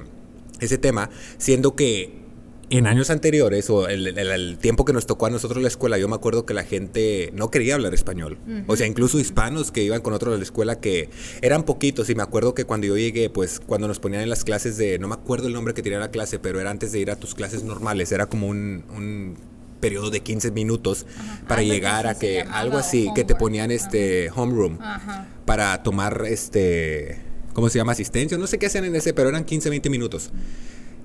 ese 0.60 0.78
tema, 0.78 1.10
siendo 1.38 1.74
que 1.74 2.25
en 2.68 2.86
años 2.88 3.10
anteriores 3.10 3.70
o 3.70 3.86
el, 3.88 4.06
el- 4.08 4.18
el 4.18 4.58
tiempo 4.58 4.84
que 4.84 4.92
nos 4.92 5.06
tocó 5.06 5.26
a 5.26 5.30
nosotros 5.30 5.62
la 5.62 5.68
escuela, 5.68 5.98
yo 5.98 6.08
me 6.08 6.16
acuerdo 6.16 6.44
que 6.46 6.52
la 6.54 6.64
gente 6.64 7.30
no 7.32 7.50
quería 7.50 7.74
hablar 7.76 7.94
español. 7.94 8.38
O 8.66 8.76
sea, 8.76 8.86
incluso 8.86 9.20
hispanos 9.20 9.70
que 9.70 9.82
iban 9.84 10.00
con 10.00 10.12
otros 10.14 10.34
a 10.34 10.36
la 10.36 10.42
escuela 10.42 10.80
que 10.80 11.08
eran 11.42 11.62
poquitos. 11.62 12.10
Y 12.10 12.14
me 12.16 12.22
acuerdo 12.24 12.54
que 12.54 12.64
cuando 12.64 12.86
yo 12.88 12.96
llegué, 12.96 13.30
pues 13.30 13.60
cuando 13.60 13.86
nos 13.88 14.00
ponían 14.00 14.22
en 14.22 14.30
las 14.30 14.42
clases 14.44 14.76
de, 14.76 14.98
no 14.98 15.06
me 15.08 15.14
acuerdo 15.14 15.46
el 15.46 15.52
nombre 15.52 15.74
que 15.74 15.82
tenía 15.82 15.98
la 16.00 16.10
clase, 16.10 16.38
pero 16.40 16.60
era 16.60 16.70
antes 16.70 16.90
de 16.92 16.98
ir 16.98 17.10
a 17.10 17.16
tus 17.16 17.34
clases 17.34 17.62
normales, 17.62 18.10
era 18.12 18.26
como 18.26 18.48
un... 18.48 18.84
un 18.94 19.36
periodo 19.80 20.08
de 20.10 20.20
15 20.20 20.52
minutos 20.52 21.06
para 21.46 21.62
llegar 21.62 22.06
a 22.06 22.18
que 22.18 22.40
algo 22.40 22.78
así 22.78 23.08
que 23.14 23.24
te 23.24 23.34
ponían 23.34 23.70
este 23.70 24.30
homeroom 24.34 24.78
Ajá. 24.80 25.28
para 25.44 25.82
tomar 25.82 26.24
este, 26.26 27.18
¿cómo 27.52 27.68
se 27.68 27.78
llama? 27.78 27.92
Asistencia. 27.92 28.38
No 28.38 28.46
sé 28.46 28.58
qué 28.58 28.66
hacían 28.66 28.86
en 28.86 28.96
ese, 28.96 29.12
pero 29.12 29.28
eran 29.28 29.44
15, 29.44 29.68
20 29.68 29.90
minutos. 29.90 30.30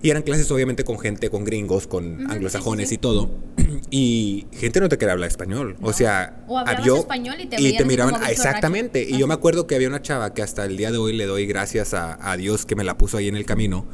Y 0.03 0.09
eran 0.09 0.23
clases 0.23 0.49
obviamente 0.51 0.83
con 0.83 0.97
gente, 0.99 1.29
con 1.29 1.43
gringos, 1.45 1.85
con 1.87 2.29
anglosajones 2.31 2.89
sí, 2.89 2.95
sí, 2.95 2.95
sí. 2.95 2.95
y 2.95 2.97
todo. 3.01 3.29
Y 3.93 4.47
gente 4.53 4.79
no 4.79 4.87
te 4.87 4.97
quería 4.97 5.13
hablar 5.13 5.27
español. 5.29 5.75
O 5.81 5.91
sea, 5.91 6.43
O 6.47 6.57
había- 6.57 6.95
español 6.97 7.35
y 7.41 7.45
te 7.47 7.57
veían 7.57 7.75
así 7.75 7.85
miraban. 7.85 8.15
ah, 8.21 8.31
exactamente. 8.31 9.03
racho. 9.03 9.15
Y 9.15 9.19
yo 9.19 9.27
me 9.27 9.33
acuerdo 9.33 9.67
que 9.67 9.75
había 9.75 9.89
una 9.89 10.01
chava 10.01 10.33
que 10.33 10.41
hasta 10.41 10.63
el 10.65 10.77
día 10.77 10.91
de 10.91 10.97
hoy 10.97 11.13
le 11.13 11.25
doy 11.25 11.45
gracias 11.45 11.93
a, 11.93 12.17
a 12.31 12.37
Dios 12.37 12.65
que 12.65 12.75
me 12.75 12.83
la 12.85 12.97
puso 12.97 13.17
ahí 13.17 13.27
en 13.27 13.35
el 13.35 13.45
camino. 13.45 13.85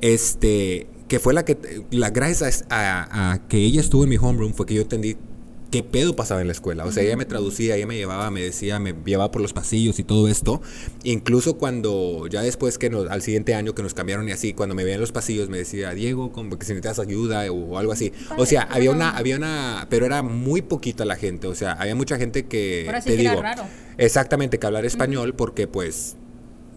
Este, 0.00 0.88
que 1.08 1.20
fue 1.20 1.32
la 1.32 1.44
que, 1.44 1.56
la 1.90 2.10
gracias 2.10 2.64
a, 2.70 3.32
a 3.32 3.48
que 3.48 3.58
ella 3.58 3.80
estuvo 3.80 4.02
en 4.04 4.10
mi 4.10 4.16
homeroom 4.16 4.52
fue 4.52 4.66
que 4.66 4.74
yo 4.74 4.82
entendí 4.82 5.16
qué 5.70 5.82
pedo 5.82 6.14
pasaba 6.16 6.40
en 6.40 6.46
la 6.46 6.52
escuela. 6.52 6.84
O 6.84 6.92
sea, 6.92 7.02
ella 7.02 7.16
me 7.16 7.24
traducía, 7.24 7.76
ella 7.76 7.86
me 7.86 7.96
llevaba, 7.96 8.30
me 8.30 8.40
decía, 8.40 8.78
me 8.78 8.94
llevaba 9.04 9.30
por 9.30 9.42
los 9.42 9.52
pasillos 9.52 9.98
y 9.98 10.04
todo 10.04 10.28
esto. 10.28 10.62
Incluso 11.04 11.58
cuando, 11.58 12.26
ya 12.28 12.42
después 12.42 12.78
que 12.78 12.90
nos, 12.90 13.08
al 13.10 13.22
siguiente 13.22 13.54
año 13.54 13.74
que 13.74 13.82
nos 13.82 13.94
cambiaron 13.94 14.28
y 14.28 14.32
así, 14.32 14.52
cuando 14.52 14.74
me 14.74 14.84
veía 14.84 14.94
en 14.94 15.00
los 15.00 15.12
pasillos 15.12 15.48
me 15.48 15.58
decía, 15.58 15.92
Diego, 15.92 16.32
como 16.32 16.58
que 16.58 16.64
si 16.64 16.72
necesitas 16.72 16.98
ayuda 16.98 17.50
o, 17.50 17.78
algo 17.78 17.92
así. 17.92 18.12
O 18.36 18.46
sea, 18.46 18.62
había 18.62 18.90
una, 18.90 19.10
había 19.16 19.36
una, 19.36 19.86
pero 19.90 20.06
era 20.06 20.22
muy 20.22 20.62
poquita 20.62 21.04
la 21.04 21.16
gente. 21.16 21.46
O 21.46 21.54
sea, 21.54 21.72
había 21.72 21.94
mucha 21.94 22.16
gente 22.16 22.46
que, 22.46 22.84
Ahora 22.86 23.00
sí 23.00 23.10
te 23.10 23.16
que 23.16 23.22
era 23.22 23.30
digo, 23.32 23.42
raro. 23.42 23.64
exactamente, 23.98 24.58
que 24.58 24.66
hablar 24.66 24.84
español 24.84 25.34
porque 25.34 25.66
pues, 25.66 26.16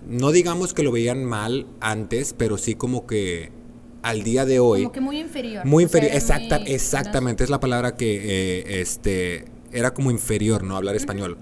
no 0.08 0.32
digamos 0.32 0.73
que 0.73 0.84
lo 0.84 0.91
veían 0.91 1.23
mal 1.23 1.67
antes, 1.80 2.34
pero 2.38 2.58
sí 2.58 2.75
como 2.75 3.06
que 3.06 3.52
al 4.03 4.23
día 4.23 4.45
de 4.45 4.59
hoy... 4.59 4.81
Como 4.83 4.91
que 4.93 5.01
muy 5.01 5.19
inferior. 5.19 5.65
Muy 5.65 5.83
inferior, 5.83 6.12
exacta, 6.13 6.59
muy- 6.59 6.71
exactamente, 6.71 7.43
es 7.43 7.49
la 7.49 7.59
palabra 7.59 7.95
que 7.95 8.15
eh, 8.59 8.81
este, 8.81 9.45
era 9.71 9.93
como 9.93 10.12
inferior, 10.12 10.63
¿no? 10.63 10.77
Hablar 10.77 10.95
español. 10.95 11.38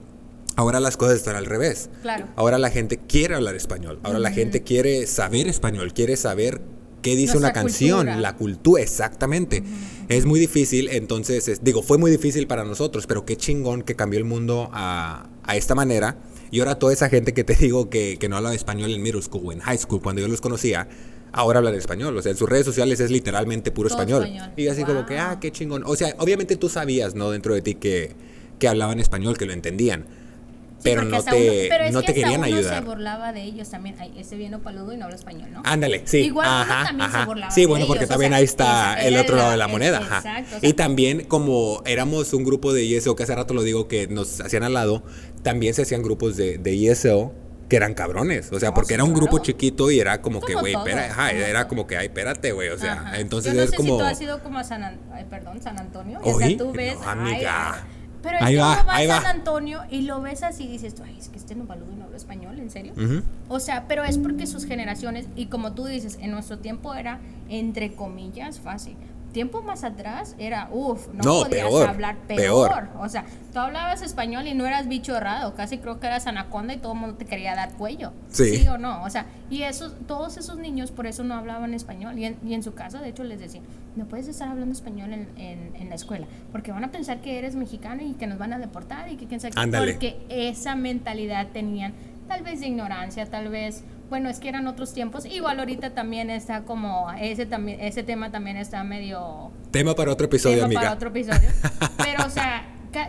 Ahora 0.55 0.79
las 0.79 0.97
cosas 0.97 1.17
están 1.17 1.35
al 1.35 1.45
revés. 1.45 1.89
Claro. 2.01 2.27
Ahora 2.35 2.57
la 2.57 2.71
gente 2.71 2.97
quiere 2.97 3.35
hablar 3.35 3.55
español. 3.55 3.99
Ahora 4.03 4.17
la 4.19 4.31
gente 4.31 4.63
quiere 4.63 5.05
saber 5.05 5.47
español, 5.47 5.93
quiere 5.93 6.15
saber 6.17 6.61
qué 7.03 7.11
dice 7.15 7.33
Nuestra 7.33 7.39
una 7.39 7.53
canción, 7.53 7.97
cultura. 7.99 8.17
la 8.19 8.35
cultura, 8.35 8.81
exactamente. 8.81 9.63
Es 10.09 10.25
muy 10.25 10.39
difícil, 10.39 10.89
entonces, 10.89 11.47
es- 11.47 11.63
digo, 11.63 11.83
fue 11.83 11.99
muy 11.99 12.09
difícil 12.09 12.47
para 12.47 12.63
nosotros, 12.63 13.05
pero 13.05 13.23
qué 13.23 13.37
chingón 13.37 13.83
que 13.83 13.95
cambió 13.95 14.17
el 14.17 14.25
mundo 14.25 14.69
a, 14.73 15.29
a 15.43 15.55
esta 15.55 15.75
manera. 15.75 16.17
Y 16.49 16.59
ahora 16.59 16.79
toda 16.79 16.91
esa 16.91 17.07
gente 17.09 17.33
que 17.35 17.43
te 17.43 17.53
digo 17.55 17.89
que, 17.91 18.17
que 18.17 18.27
no 18.27 18.37
hablaba 18.37 18.55
español 18.55 18.91
en 18.91 19.01
middle 19.03 19.21
school 19.21 19.43
o 19.45 19.51
en 19.51 19.59
high 19.59 19.77
school, 19.77 20.01
cuando 20.01 20.21
yo 20.23 20.27
los 20.27 20.41
conocía, 20.41 20.87
ahora 21.31 21.59
hablan 21.59 21.75
español. 21.75 22.15
O 22.17 22.21
sea, 22.21 22.31
en 22.31 22.37
sus 22.37 22.49
redes 22.49 22.65
sociales 22.65 22.99
es 22.99 23.11
literalmente 23.11 23.71
puro 23.71 23.89
español. 23.89 24.23
español. 24.23 24.51
Y 24.57 24.67
así 24.67 24.83
como 24.83 25.05
que, 25.05 25.15
Wow. 25.15 25.23
ah, 25.23 25.39
qué 25.39 25.51
chingón. 25.51 25.83
O 25.85 25.95
sea, 25.95 26.15
obviamente 26.19 26.55
tú 26.55 26.69
sabías, 26.69 27.15
¿no? 27.15 27.31
Dentro 27.31 27.53
de 27.53 27.61
ti 27.61 27.75
que, 27.75 28.11
que 28.59 28.67
hablaban 28.67 28.99
español, 28.99 29.37
que 29.37 29.45
lo 29.45 29.53
entendían. 29.53 30.05
Sí, 30.79 30.83
pero 30.83 31.01
no 31.03 31.23
te, 31.23 31.31
uno- 31.31 31.69
pero 31.69 31.83
es 31.85 31.91
no 31.91 32.01
que 32.01 32.05
te 32.07 32.13
querían 32.13 32.35
uno 32.41 32.45
ayudar. 32.45 32.75
se 32.75 32.85
burlaba 32.85 33.33
de 33.33 33.41
ellos 33.43 33.67
también. 33.67 33.95
Ay, 33.99 34.13
ese 34.19 34.35
vino 34.35 34.59
paludo 34.59 34.93
y 34.93 34.97
no 34.97 35.05
habla 35.05 35.15
español, 35.15 35.49
¿no? 35.51 35.63
Ándale, 35.65 36.03
sí. 36.05 36.19
Igual 36.19 36.45
uno 36.47 36.55
ajá, 36.55 36.83
también 36.85 37.09
se 37.09 37.17
ajá. 37.17 37.25
burlaba 37.25 37.51
Sí, 37.51 37.61
de 37.61 37.67
bueno, 37.67 37.87
porque 37.87 38.03
ellos, 38.03 38.09
o 38.11 38.13
también 38.13 38.31
sea, 38.31 38.37
ahí 38.37 38.43
está 38.43 38.93
el 39.01 39.17
otro 39.17 39.35
la- 39.37 39.41
lado 39.41 39.51
de 39.53 39.57
la 39.57 39.67
moneda. 39.67 39.97
ajá. 39.97 40.17
exacto, 40.19 40.57
o 40.57 40.59
sea- 40.59 40.69
y 40.69 40.73
también 40.73 41.23
como 41.25 41.81
éramos 41.87 42.31
un 42.33 42.43
grupo 42.43 42.73
de 42.73 42.95
ESO, 42.95 43.15
que 43.15 43.23
hace 43.23 43.33
rato 43.35 43.55
lo 43.55 43.63
digo 43.63 43.87
que 43.87 44.07
nos 44.07 44.39
hacían 44.39 44.61
al 44.61 44.73
lado, 44.73 45.01
también 45.41 45.73
se 45.73 45.81
hacían 45.81 46.03
grupos 46.03 46.37
de, 46.37 46.59
de 46.59 46.91
ESO 46.91 47.33
que 47.69 47.75
eran 47.75 47.93
cabrones. 47.93 48.51
O 48.51 48.59
sea, 48.59 48.73
porque 48.73 48.93
era 48.93 49.03
un 49.03 49.13
grupo 49.13 49.39
chiquito 49.39 49.91
y 49.91 49.99
era 49.99 50.21
como 50.21 50.39
que, 50.41 50.55
güey, 50.55 50.73
espera, 50.73 51.31
era 51.31 51.67
como 51.67 51.85
que, 51.87 51.97
ay, 51.97 52.07
espérate, 52.07 52.51
güey. 52.53 52.69
O 52.69 52.77
sea, 52.77 52.93
Ajá. 52.93 53.19
entonces 53.19 53.51
Yo 53.53 53.57
no 53.57 53.63
es 53.63 53.71
sé 53.71 53.75
como... 53.77 53.93
si 53.93 53.97
tú 53.99 54.03
has 54.05 54.21
ido 54.21 54.41
como 54.43 54.59
a 54.59 54.63
San, 54.63 54.83
An- 54.83 54.99
ay, 55.13 55.25
perdón, 55.29 55.61
San 55.61 55.77
Antonio. 55.79 56.19
Oye, 56.23 56.45
hasta 56.53 56.57
tú 56.63 56.71
ves. 56.71 56.95
no, 56.99 57.09
amiga. 57.09 57.73
ay, 57.75 57.81
pero 58.23 58.37
es 58.37 58.43
Ahí 58.43 58.55
que 58.55 58.61
va, 58.61 58.73
uno 58.73 58.85
va 58.85 58.95
ahí 58.95 59.05
a 59.09 59.15
va. 59.15 59.21
San 59.21 59.35
Antonio 59.37 59.81
y 59.91 60.01
lo 60.01 60.21
ves 60.21 60.43
así 60.43 60.63
y 60.63 60.67
dices, 60.69 60.95
ay, 61.05 61.15
es 61.19 61.29
que 61.29 61.37
este 61.37 61.55
no 61.55 61.65
paludo 61.65 61.91
y 61.91 61.95
no 61.95 62.05
habla 62.05 62.17
español, 62.17 62.57
¿en 62.59 62.69
serio? 62.71 62.93
O 63.47 63.59
sea, 63.59 63.85
pero 63.87 64.03
es 64.03 64.17
porque 64.17 64.47
sus 64.47 64.65
generaciones, 64.65 65.27
y 65.35 65.45
como 65.47 65.73
tú 65.73 65.85
dices, 65.85 66.17
en 66.19 66.31
nuestro 66.31 66.57
tiempo 66.59 66.95
era, 66.95 67.19
entre 67.49 67.93
comillas, 67.95 68.59
fácil. 68.59 68.95
Tiempo 69.37 69.61
más 69.61 69.83
atrás 69.83 70.35
era, 70.39 70.67
uff, 70.71 71.09
no, 71.13 71.21
No, 71.23 71.43
podías 71.43 71.67
peor, 71.67 71.87
hablar 71.89 72.15
peor. 72.27 72.69
peor. 72.69 72.89
O 72.99 73.07
sea, 73.07 73.23
tú 73.53 73.59
hablabas 73.59 74.01
español 74.01 74.47
y 74.47 74.55
no 74.55 74.65
eras 74.65 74.87
bicho 74.87 75.15
errado, 75.15 75.53
casi 75.53 75.77
creo 75.77 75.99
que 75.99 76.07
eras 76.07 76.25
anaconda 76.25 76.73
y 76.73 76.77
todo 76.77 76.93
el 76.93 76.97
mundo 76.99 77.17
te 77.17 77.25
quería 77.25 77.53
dar 77.53 77.73
cuello. 77.75 78.13
Sí. 78.31 78.67
o 78.67 78.79
no? 78.79 79.03
O 79.03 79.09
sea, 79.11 79.27
y 79.51 79.61
esos, 79.61 79.93
todos 80.07 80.37
esos 80.37 80.57
niños 80.57 80.89
por 80.89 81.05
eso 81.05 81.23
no 81.23 81.35
hablaban 81.35 81.75
español. 81.75 82.17
Y 82.17 82.25
en, 82.25 82.37
y 82.43 82.55
en 82.55 82.63
su 82.63 82.73
casa, 82.73 82.99
de 82.99 83.09
hecho, 83.09 83.23
les 83.23 83.39
decía, 83.39 83.61
no 83.95 84.05
puedes 84.05 84.27
estar 84.27 84.47
hablando 84.49 84.73
español 84.73 85.13
en, 85.13 85.27
en- 85.37 85.75
en 85.75 85.89
la 85.89 85.93
escuela, 85.95 86.25
porque 86.51 86.71
van 86.71 86.83
a 86.83 86.91
pensar 86.91 87.21
que 87.21 87.37
eres 87.37 87.53
mexicano 87.55 88.01
y 88.01 88.13
que 88.13 88.25
nos 88.25 88.39
van 88.39 88.53
a 88.53 88.57
deportar 88.57 89.07
y 89.11 89.17
que 89.17 89.27
quién 89.27 89.39
sabe 89.39 89.53
qué", 89.53 89.59
Ándale. 89.59 89.91
Porque 89.93 90.17
esa 90.29 90.75
mentalidad 90.75 91.45
tenían, 91.53 91.93
tal 92.27 92.41
vez 92.41 92.59
de 92.61 92.69
ignorancia, 92.69 93.27
tal 93.27 93.49
vez, 93.49 93.83
bueno, 94.09 94.29
es 94.29 94.39
que 94.39 94.49
eran 94.49 94.67
otros 94.67 94.93
tiempos. 94.93 95.25
Igual 95.25 95.59
ahorita 95.59 95.93
también 95.93 96.29
está 96.29 96.63
como, 96.63 97.11
ese, 97.19 97.45
también, 97.45 97.79
ese 97.81 98.03
tema 98.03 98.31
también 98.31 98.57
está 98.57 98.83
medio 98.83 99.51
Tema 99.71 99.95
para 99.95 100.11
otro 100.11 100.25
episodio, 100.27 100.55
tema 100.57 100.65
amiga. 100.65 100.81
para 100.81 100.93
otro 100.93 101.09
episodio. 101.09 101.49
Pero, 101.97 102.25
o 102.25 102.29
sea, 102.29 102.65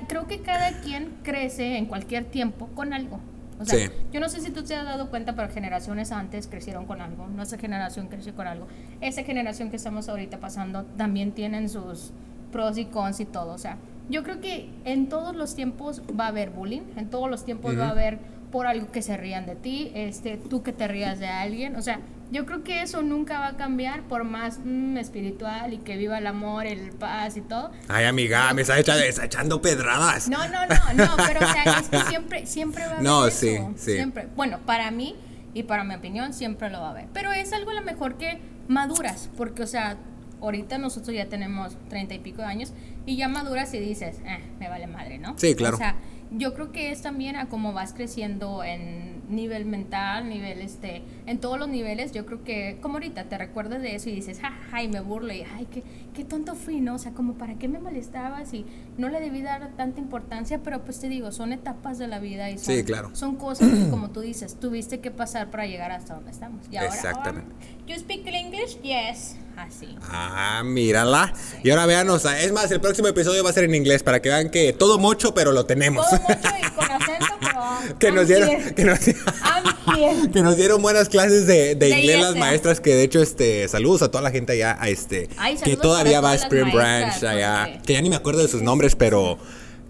creo 0.08 0.26
que 0.26 0.40
cada 0.42 0.72
quien 0.80 1.18
crece 1.22 1.76
en 1.76 1.86
cualquier 1.86 2.24
tiempo 2.24 2.68
con 2.74 2.92
algo. 2.92 3.20
O 3.60 3.64
sea, 3.64 3.78
Sí. 3.78 3.90
yo 4.12 4.20
no 4.20 4.28
sé 4.28 4.40
si 4.40 4.50
tú 4.50 4.62
te 4.62 4.74
has 4.76 4.84
dado 4.84 5.10
cuenta, 5.10 5.34
pero 5.34 5.48
generaciones 5.52 6.12
antes 6.12 6.46
crecieron 6.46 6.86
con 6.86 7.00
algo. 7.00 7.26
Nuestra 7.26 7.58
generación 7.58 8.06
creció 8.06 8.32
con 8.36 8.46
algo. 8.46 8.68
Esa 9.00 9.24
generación 9.24 9.70
que 9.70 9.76
estamos 9.76 10.08
ahorita 10.08 10.38
pasando 10.38 10.84
también 10.96 11.32
tienen 11.32 11.68
sus 11.68 12.12
pros 12.52 12.78
y 12.78 12.84
cons 12.84 13.18
y 13.18 13.24
todo. 13.24 13.52
O 13.52 13.58
sea, 13.58 13.76
yo 14.10 14.22
creo 14.22 14.40
que 14.40 14.70
en 14.84 15.08
todos 15.08 15.34
los 15.34 15.56
tiempos 15.56 16.02
va 16.18 16.26
a 16.26 16.28
haber 16.28 16.50
bullying. 16.50 16.82
En 16.96 17.10
todos 17.10 17.28
los 17.28 17.44
tiempos 17.44 17.76
va 17.76 17.88
a 17.88 17.90
haber 17.90 18.20
por 18.50 18.66
algo 18.66 18.90
que 18.90 19.02
se 19.02 19.16
rían 19.16 19.46
de 19.46 19.56
ti, 19.56 19.90
este, 19.94 20.36
tú 20.36 20.62
que 20.62 20.72
te 20.72 20.88
rías 20.88 21.18
de 21.18 21.28
alguien. 21.28 21.76
O 21.76 21.82
sea, 21.82 22.00
yo 22.30 22.44
creo 22.46 22.62
que 22.62 22.82
eso 22.82 23.02
nunca 23.02 23.40
va 23.40 23.48
a 23.48 23.56
cambiar 23.56 24.02
por 24.02 24.24
más 24.24 24.60
mm, 24.64 24.96
espiritual 24.98 25.72
y 25.72 25.78
que 25.78 25.96
viva 25.96 26.18
el 26.18 26.26
amor, 26.26 26.66
el 26.66 26.90
paz 26.92 27.36
y 27.36 27.40
todo. 27.40 27.70
Ay, 27.88 28.04
amiga, 28.06 28.52
me 28.54 28.62
está 28.62 28.78
echando, 28.78 29.02
está 29.02 29.24
echando 29.24 29.62
pedradas. 29.62 30.28
No, 30.28 30.38
no, 30.48 30.66
no, 30.66 31.06
no, 31.06 31.16
pero 31.26 31.40
o 31.46 31.52
sea, 31.52 31.64
es 31.80 31.88
que 31.88 32.00
siempre, 32.08 32.46
siempre 32.46 32.84
va 32.84 32.90
a 32.90 32.92
haber 32.94 33.04
No, 33.04 33.26
eso. 33.26 33.38
sí, 33.38 33.58
sí. 33.76 33.92
Siempre. 33.94 34.28
Bueno, 34.36 34.58
para 34.66 34.90
mí 34.90 35.16
y 35.54 35.62
para 35.62 35.84
mi 35.84 35.94
opinión 35.94 36.32
siempre 36.34 36.70
lo 36.70 36.80
va 36.80 36.88
a 36.88 36.90
haber. 36.90 37.06
Pero 37.12 37.32
es 37.32 37.52
algo 37.52 37.70
a 37.70 37.74
lo 37.74 37.82
mejor 37.82 38.16
que 38.16 38.38
maduras, 38.68 39.30
porque 39.36 39.62
o 39.62 39.66
sea, 39.66 39.96
ahorita 40.40 40.78
nosotros 40.78 41.14
ya 41.16 41.28
tenemos 41.28 41.76
treinta 41.88 42.14
y 42.14 42.18
pico 42.18 42.42
de 42.42 42.48
años 42.48 42.72
y 43.06 43.16
ya 43.16 43.28
maduras 43.28 43.72
y 43.74 43.78
dices, 43.80 44.18
eh, 44.26 44.40
me 44.60 44.68
vale 44.68 44.86
madre, 44.86 45.18
¿no? 45.18 45.34
Sí, 45.38 45.54
claro. 45.54 45.76
O 45.76 45.78
sea, 45.78 45.96
yo 46.30 46.54
creo 46.54 46.72
que 46.72 46.90
es 46.90 47.02
también 47.02 47.36
a 47.36 47.48
cómo 47.48 47.72
vas 47.72 47.92
creciendo 47.92 48.62
en 48.64 49.17
nivel 49.28 49.64
mental, 49.64 50.28
nivel 50.28 50.60
este, 50.60 51.02
en 51.26 51.38
todos 51.38 51.58
los 51.58 51.68
niveles, 51.68 52.12
yo 52.12 52.24
creo 52.26 52.42
que 52.44 52.78
como 52.80 52.94
ahorita 52.94 53.24
te 53.24 53.36
recuerdas 53.38 53.82
de 53.82 53.94
eso 53.94 54.08
y 54.08 54.14
dices, 54.14 54.40
ja, 54.40 54.50
ja, 54.70 54.82
y 54.82 54.88
me 54.88 55.00
burlo 55.00 55.32
y 55.32 55.42
ay, 55.42 55.66
qué, 55.70 55.82
qué 56.14 56.24
tonto 56.24 56.54
fui, 56.54 56.80
¿no? 56.80 56.94
O 56.94 56.98
sea, 56.98 57.12
como 57.12 57.34
para 57.34 57.54
qué 57.54 57.68
me 57.68 57.78
molestabas 57.78 58.54
y 58.54 58.64
no 58.96 59.08
le 59.08 59.20
debí 59.20 59.42
dar 59.42 59.70
tanta 59.76 60.00
importancia, 60.00 60.60
pero 60.62 60.82
pues 60.84 61.00
te 61.00 61.08
digo, 61.08 61.32
son 61.32 61.52
etapas 61.52 61.98
de 61.98 62.08
la 62.08 62.18
vida 62.18 62.50
y 62.50 62.58
son, 62.58 62.74
Sí, 62.74 62.84
claro. 62.84 63.10
son 63.14 63.36
cosas 63.36 63.68
que 63.70 63.90
como 63.90 64.10
tú 64.12 64.20
dices, 64.20 64.58
tuviste 64.58 65.00
que 65.00 65.10
pasar 65.10 65.50
para 65.50 65.66
llegar 65.66 65.90
hasta 65.92 66.14
donde 66.14 66.30
estamos. 66.30 66.64
Y 66.70 66.76
ahora, 66.76 66.94
Exactamente. 66.94 67.52
ahora, 67.52 67.86
you 67.86 67.96
speak 67.98 68.26
English? 68.26 68.80
Yes. 68.82 69.36
Así. 69.56 69.96
Ah, 70.02 70.62
mírala. 70.64 71.32
Y 71.64 71.70
ahora 71.70 71.84
véanos. 71.86 72.24
Es 72.24 72.52
más, 72.52 72.70
el 72.70 72.80
próximo 72.80 73.08
episodio 73.08 73.42
va 73.42 73.50
a 73.50 73.52
ser 73.52 73.64
en 73.64 73.74
inglés 73.74 74.04
para 74.04 74.22
que 74.22 74.28
vean 74.28 74.50
que 74.50 74.72
todo 74.72 74.98
mucho, 74.98 75.34
pero 75.34 75.50
lo 75.50 75.66
tenemos. 75.66 76.08
Todo 76.08 76.20
mucho 76.20 76.48
y 76.62 76.70
con 76.76 76.84
acento, 76.90 77.26
que 77.98 78.12
nos 78.12 78.28
dieron, 78.28 78.50
que 78.76 78.84
nos, 78.84 78.98
que 78.98 80.56
dieron 80.56 80.82
buenas 80.82 81.08
clases 81.08 81.46
de, 81.46 81.74
de 81.74 81.88
inglés 81.90 82.20
las 82.20 82.36
maestras, 82.36 82.80
que 82.80 82.94
de 82.94 83.02
hecho, 83.02 83.20
este, 83.20 83.68
saludos 83.68 84.02
a 84.02 84.10
toda 84.10 84.22
la 84.22 84.30
gente 84.30 84.52
allá, 84.52 84.76
a 84.80 84.88
este, 84.88 85.28
Ay, 85.36 85.56
que 85.56 85.76
todavía 85.76 86.20
va 86.20 86.32
a 86.32 86.34
Spring 86.34 86.72
Branch 86.72 87.22
allá, 87.22 87.80
que 87.84 87.94
ya 87.94 88.02
ni 88.02 88.10
me 88.10 88.16
acuerdo 88.16 88.42
de 88.42 88.48
sus 88.48 88.62
nombres, 88.62 88.96
pero 88.96 89.38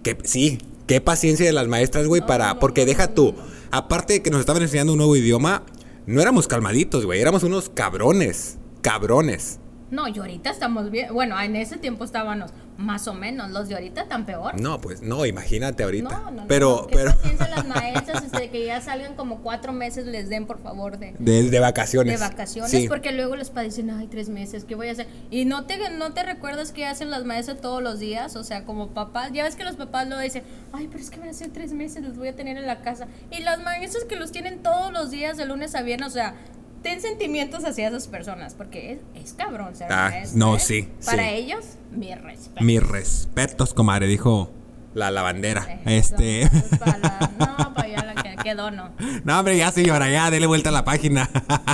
que 0.03 0.17
sí, 0.23 0.59
qué 0.87 1.01
paciencia 1.01 1.45
de 1.45 1.53
las 1.53 1.67
maestras, 1.67 2.07
güey, 2.07 2.25
para, 2.25 2.59
porque 2.59 2.85
deja 2.85 3.07
tú, 3.13 3.35
aparte 3.71 4.13
de 4.13 4.21
que 4.21 4.31
nos 4.31 4.39
estaban 4.39 4.61
enseñando 4.61 4.93
un 4.93 4.97
nuevo 4.97 5.15
idioma, 5.15 5.63
no 6.05 6.21
éramos 6.21 6.47
calmaditos, 6.47 7.05
güey, 7.05 7.21
éramos 7.21 7.43
unos 7.43 7.69
cabrones, 7.69 8.57
cabrones. 8.81 9.59
No, 9.91 10.07
y 10.07 10.17
ahorita 10.17 10.51
estamos 10.51 10.91
bien. 10.91 11.13
Bueno, 11.13 11.39
en 11.39 11.55
ese 11.55 11.77
tiempo 11.77 12.03
estábamos 12.03 12.51
más 12.79 13.07
o 13.07 13.13
menos. 13.13 13.51
Los 13.51 13.67
de 13.67 13.75
ahorita 13.75 14.05
tan 14.05 14.25
peor. 14.25 14.59
No, 14.59 14.79
pues 14.79 15.01
no, 15.01 15.25
imagínate 15.25 15.83
ahorita. 15.83 16.09
No, 16.09 16.31
no, 16.31 16.47
pero, 16.47 16.81
no. 16.81 16.87
¿Qué 16.87 16.95
pero. 16.95 17.13
las 17.49 17.67
maestras 17.67 18.23
este, 18.23 18.49
que 18.49 18.65
ya 18.65 18.81
salgan 18.81 19.15
como 19.15 19.41
cuatro 19.41 19.73
meses 19.73 20.05
les 20.05 20.29
den, 20.29 20.45
por 20.45 20.61
favor, 20.61 20.97
de, 20.97 21.13
De, 21.19 21.49
de 21.49 21.59
vacaciones. 21.59 22.19
de 22.19 22.25
vacaciones? 22.25 22.71
Sí. 22.71 22.87
Porque 22.87 23.11
luego 23.11 23.35
les 23.35 23.49
padecen, 23.49 23.89
ay, 23.91 24.07
tres 24.07 24.29
meses, 24.29 24.63
¿qué 24.63 24.75
voy 24.75 24.87
a 24.87 24.93
hacer? 24.93 25.07
Y 25.29 25.45
no 25.45 25.65
te, 25.65 25.77
no 25.91 26.13
te 26.13 26.23
recuerdas 26.23 26.71
que 26.71 26.85
hacen 26.85 27.11
las 27.11 27.25
maestras 27.25 27.59
todos 27.61 27.83
los 27.83 27.99
días, 27.99 28.35
o 28.35 28.43
sea, 28.43 28.63
como 28.65 28.89
papás. 28.89 29.31
Ya 29.33 29.43
ves 29.43 29.55
que 29.55 29.63
los 29.63 29.75
papás 29.75 30.07
lo 30.07 30.17
dicen, 30.17 30.43
ay, 30.71 30.87
pero 30.87 31.03
es 31.03 31.09
que 31.09 31.19
van 31.19 31.29
a 31.29 31.33
ser 31.33 31.49
tres 31.49 31.73
meses, 31.73 32.01
los 32.03 32.17
voy 32.17 32.29
a 32.29 32.35
tener 32.35 32.57
en 32.57 32.65
la 32.65 32.81
casa. 32.81 33.07
Y 33.29 33.41
las 33.41 33.61
maestras 33.61 34.05
que 34.05 34.15
los 34.15 34.31
tienen 34.31 34.63
todos 34.63 34.91
los 34.93 35.11
días, 35.11 35.37
de 35.37 35.45
lunes 35.45 35.75
a 35.75 35.81
viernes, 35.81 36.07
o 36.07 36.11
sea. 36.11 36.35
Ten 36.83 37.01
sentimientos 37.01 37.65
hacia 37.65 37.89
esas 37.89 38.07
personas, 38.07 38.53
porque 38.55 38.93
es, 38.93 38.99
es 39.23 39.33
cabrón 39.33 39.75
ser 39.75 39.91
Ah, 39.91 40.11
no, 40.33 40.55
¿eh? 40.55 40.59
sí, 40.59 40.87
Para 41.05 41.23
sí. 41.23 41.29
ellos, 41.35 41.65
mi 41.91 42.13
respeto. 42.15 42.63
Mis 42.63 42.81
respetos, 42.81 43.73
comadre, 43.73 44.07
dijo 44.07 44.51
la 44.93 45.11
lavandera. 45.11 45.81
Este. 45.85 46.43
es 46.43 46.49
para 46.79 46.97
la- 46.97 47.31
no, 47.37 47.73
para 47.73 47.87
allá 47.87 48.13
la 48.13 48.23
que 48.23 48.35
quedó, 48.43 48.71
no. 48.71 48.91
No, 49.25 49.39
hombre, 49.39 49.57
ya 49.57 49.71
señora, 49.71 50.09
ya, 50.09 50.31
dele 50.31 50.47
vuelta 50.47 50.69
a 50.69 50.71
la 50.71 50.85
página. 50.85 51.29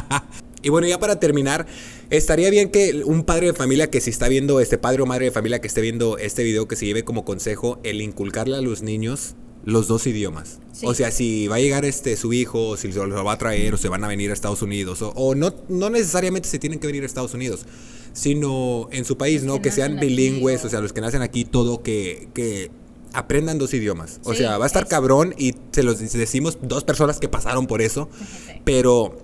y 0.63 0.69
bueno, 0.69 0.87
ya 0.87 0.99
para 0.99 1.19
terminar, 1.19 1.67
estaría 2.09 2.49
bien 2.49 2.71
que 2.71 3.03
un 3.05 3.23
padre 3.23 3.47
de 3.47 3.53
familia 3.53 3.89
que 3.91 4.01
si 4.01 4.09
está 4.09 4.27
viendo, 4.27 4.59
este 4.59 4.77
padre 4.79 5.03
o 5.03 5.05
madre 5.05 5.25
de 5.25 5.31
familia 5.31 5.61
que 5.61 5.67
esté 5.67 5.81
viendo 5.81 6.17
este 6.17 6.43
video, 6.43 6.67
que 6.67 6.75
se 6.75 6.85
lleve 6.87 7.03
como 7.03 7.23
consejo 7.25 7.79
el 7.83 8.01
inculcarle 8.01 8.57
a 8.57 8.61
los 8.61 8.81
niños 8.81 9.35
los 9.65 9.87
dos 9.87 10.05
idiomas. 10.07 10.59
Sí. 10.73 10.85
O 10.85 10.93
sea, 10.93 11.09
si 11.11 11.47
va 11.47 11.55
a 11.55 11.59
llegar 11.59 11.85
este 11.85 12.15
su 12.17 12.33
hijo, 12.33 12.69
o 12.69 12.77
si 12.77 12.91
lo 12.91 13.23
va 13.23 13.33
a 13.33 13.37
traer, 13.37 13.73
o 13.73 13.77
se 13.77 13.89
van 13.89 14.03
a 14.03 14.07
venir 14.07 14.29
a 14.29 14.33
Estados 14.33 14.61
Unidos, 14.61 15.01
o, 15.01 15.09
o 15.15 15.33
no, 15.35 15.53
no 15.69 15.89
necesariamente 15.89 16.47
se 16.49 16.59
tienen 16.59 16.79
que 16.79 16.87
venir 16.87 17.03
a 17.03 17.05
Estados 17.05 17.33
Unidos, 17.33 17.65
sino 18.13 18.87
en 18.91 19.05
su 19.05 19.17
país, 19.17 19.41
Los 19.41 19.47
¿no? 19.47 19.55
que 19.55 19.69
Que 19.69 19.71
sean 19.71 19.95
nacen 19.95 20.07
aquí, 20.09 20.15
bilingües, 20.15 20.63
o- 20.65 20.69
sea, 20.69 20.81
los 20.81 20.93
que 20.93 21.01
nacen 21.01 21.21
aquí, 21.21 21.45
todo, 21.45 21.81
que, 21.83 22.29
que 22.33 22.71
aprendan 23.13 23.57
dos 23.57 23.73
idiomas. 23.73 24.19
O 24.23 24.33
Sí, 24.33 24.39
sea, 24.39 24.57
va 24.57 24.65
a 24.65 24.67
estar 24.67 24.83
es- 24.83 24.89
cabrón 24.89 25.33
y 25.37 25.53
se 25.71 25.83
los 25.83 25.99
decimos 25.99 26.57
dos 26.61 26.83
personas 26.83 27.19
que 27.19 27.27
pasaron 27.29 27.65
por 27.67 27.81
eso, 27.81 28.09
Sí. 28.17 28.53
pero 28.65 29.17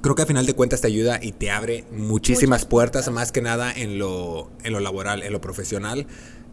creo 0.00 0.14
que 0.14 0.22
al 0.22 0.28
final 0.28 0.44
de 0.46 0.54
cuentas 0.54 0.80
te 0.80 0.86
ayuda 0.86 1.18
y 1.22 1.32
te 1.32 1.50
abre 1.50 1.84
muchísimas 1.92 2.60
Muchas 2.60 2.68
puertas, 2.70 3.04
puertas. 3.04 3.14
más 3.14 3.32
que 3.32 3.40
nada 3.42 3.72
en 3.72 3.98
lo, 3.98 4.50
en 4.64 4.72
lo 4.72 4.80
laboral, 4.80 5.22
en 5.22 5.32
lo 5.32 5.40
profesional. 5.40 6.06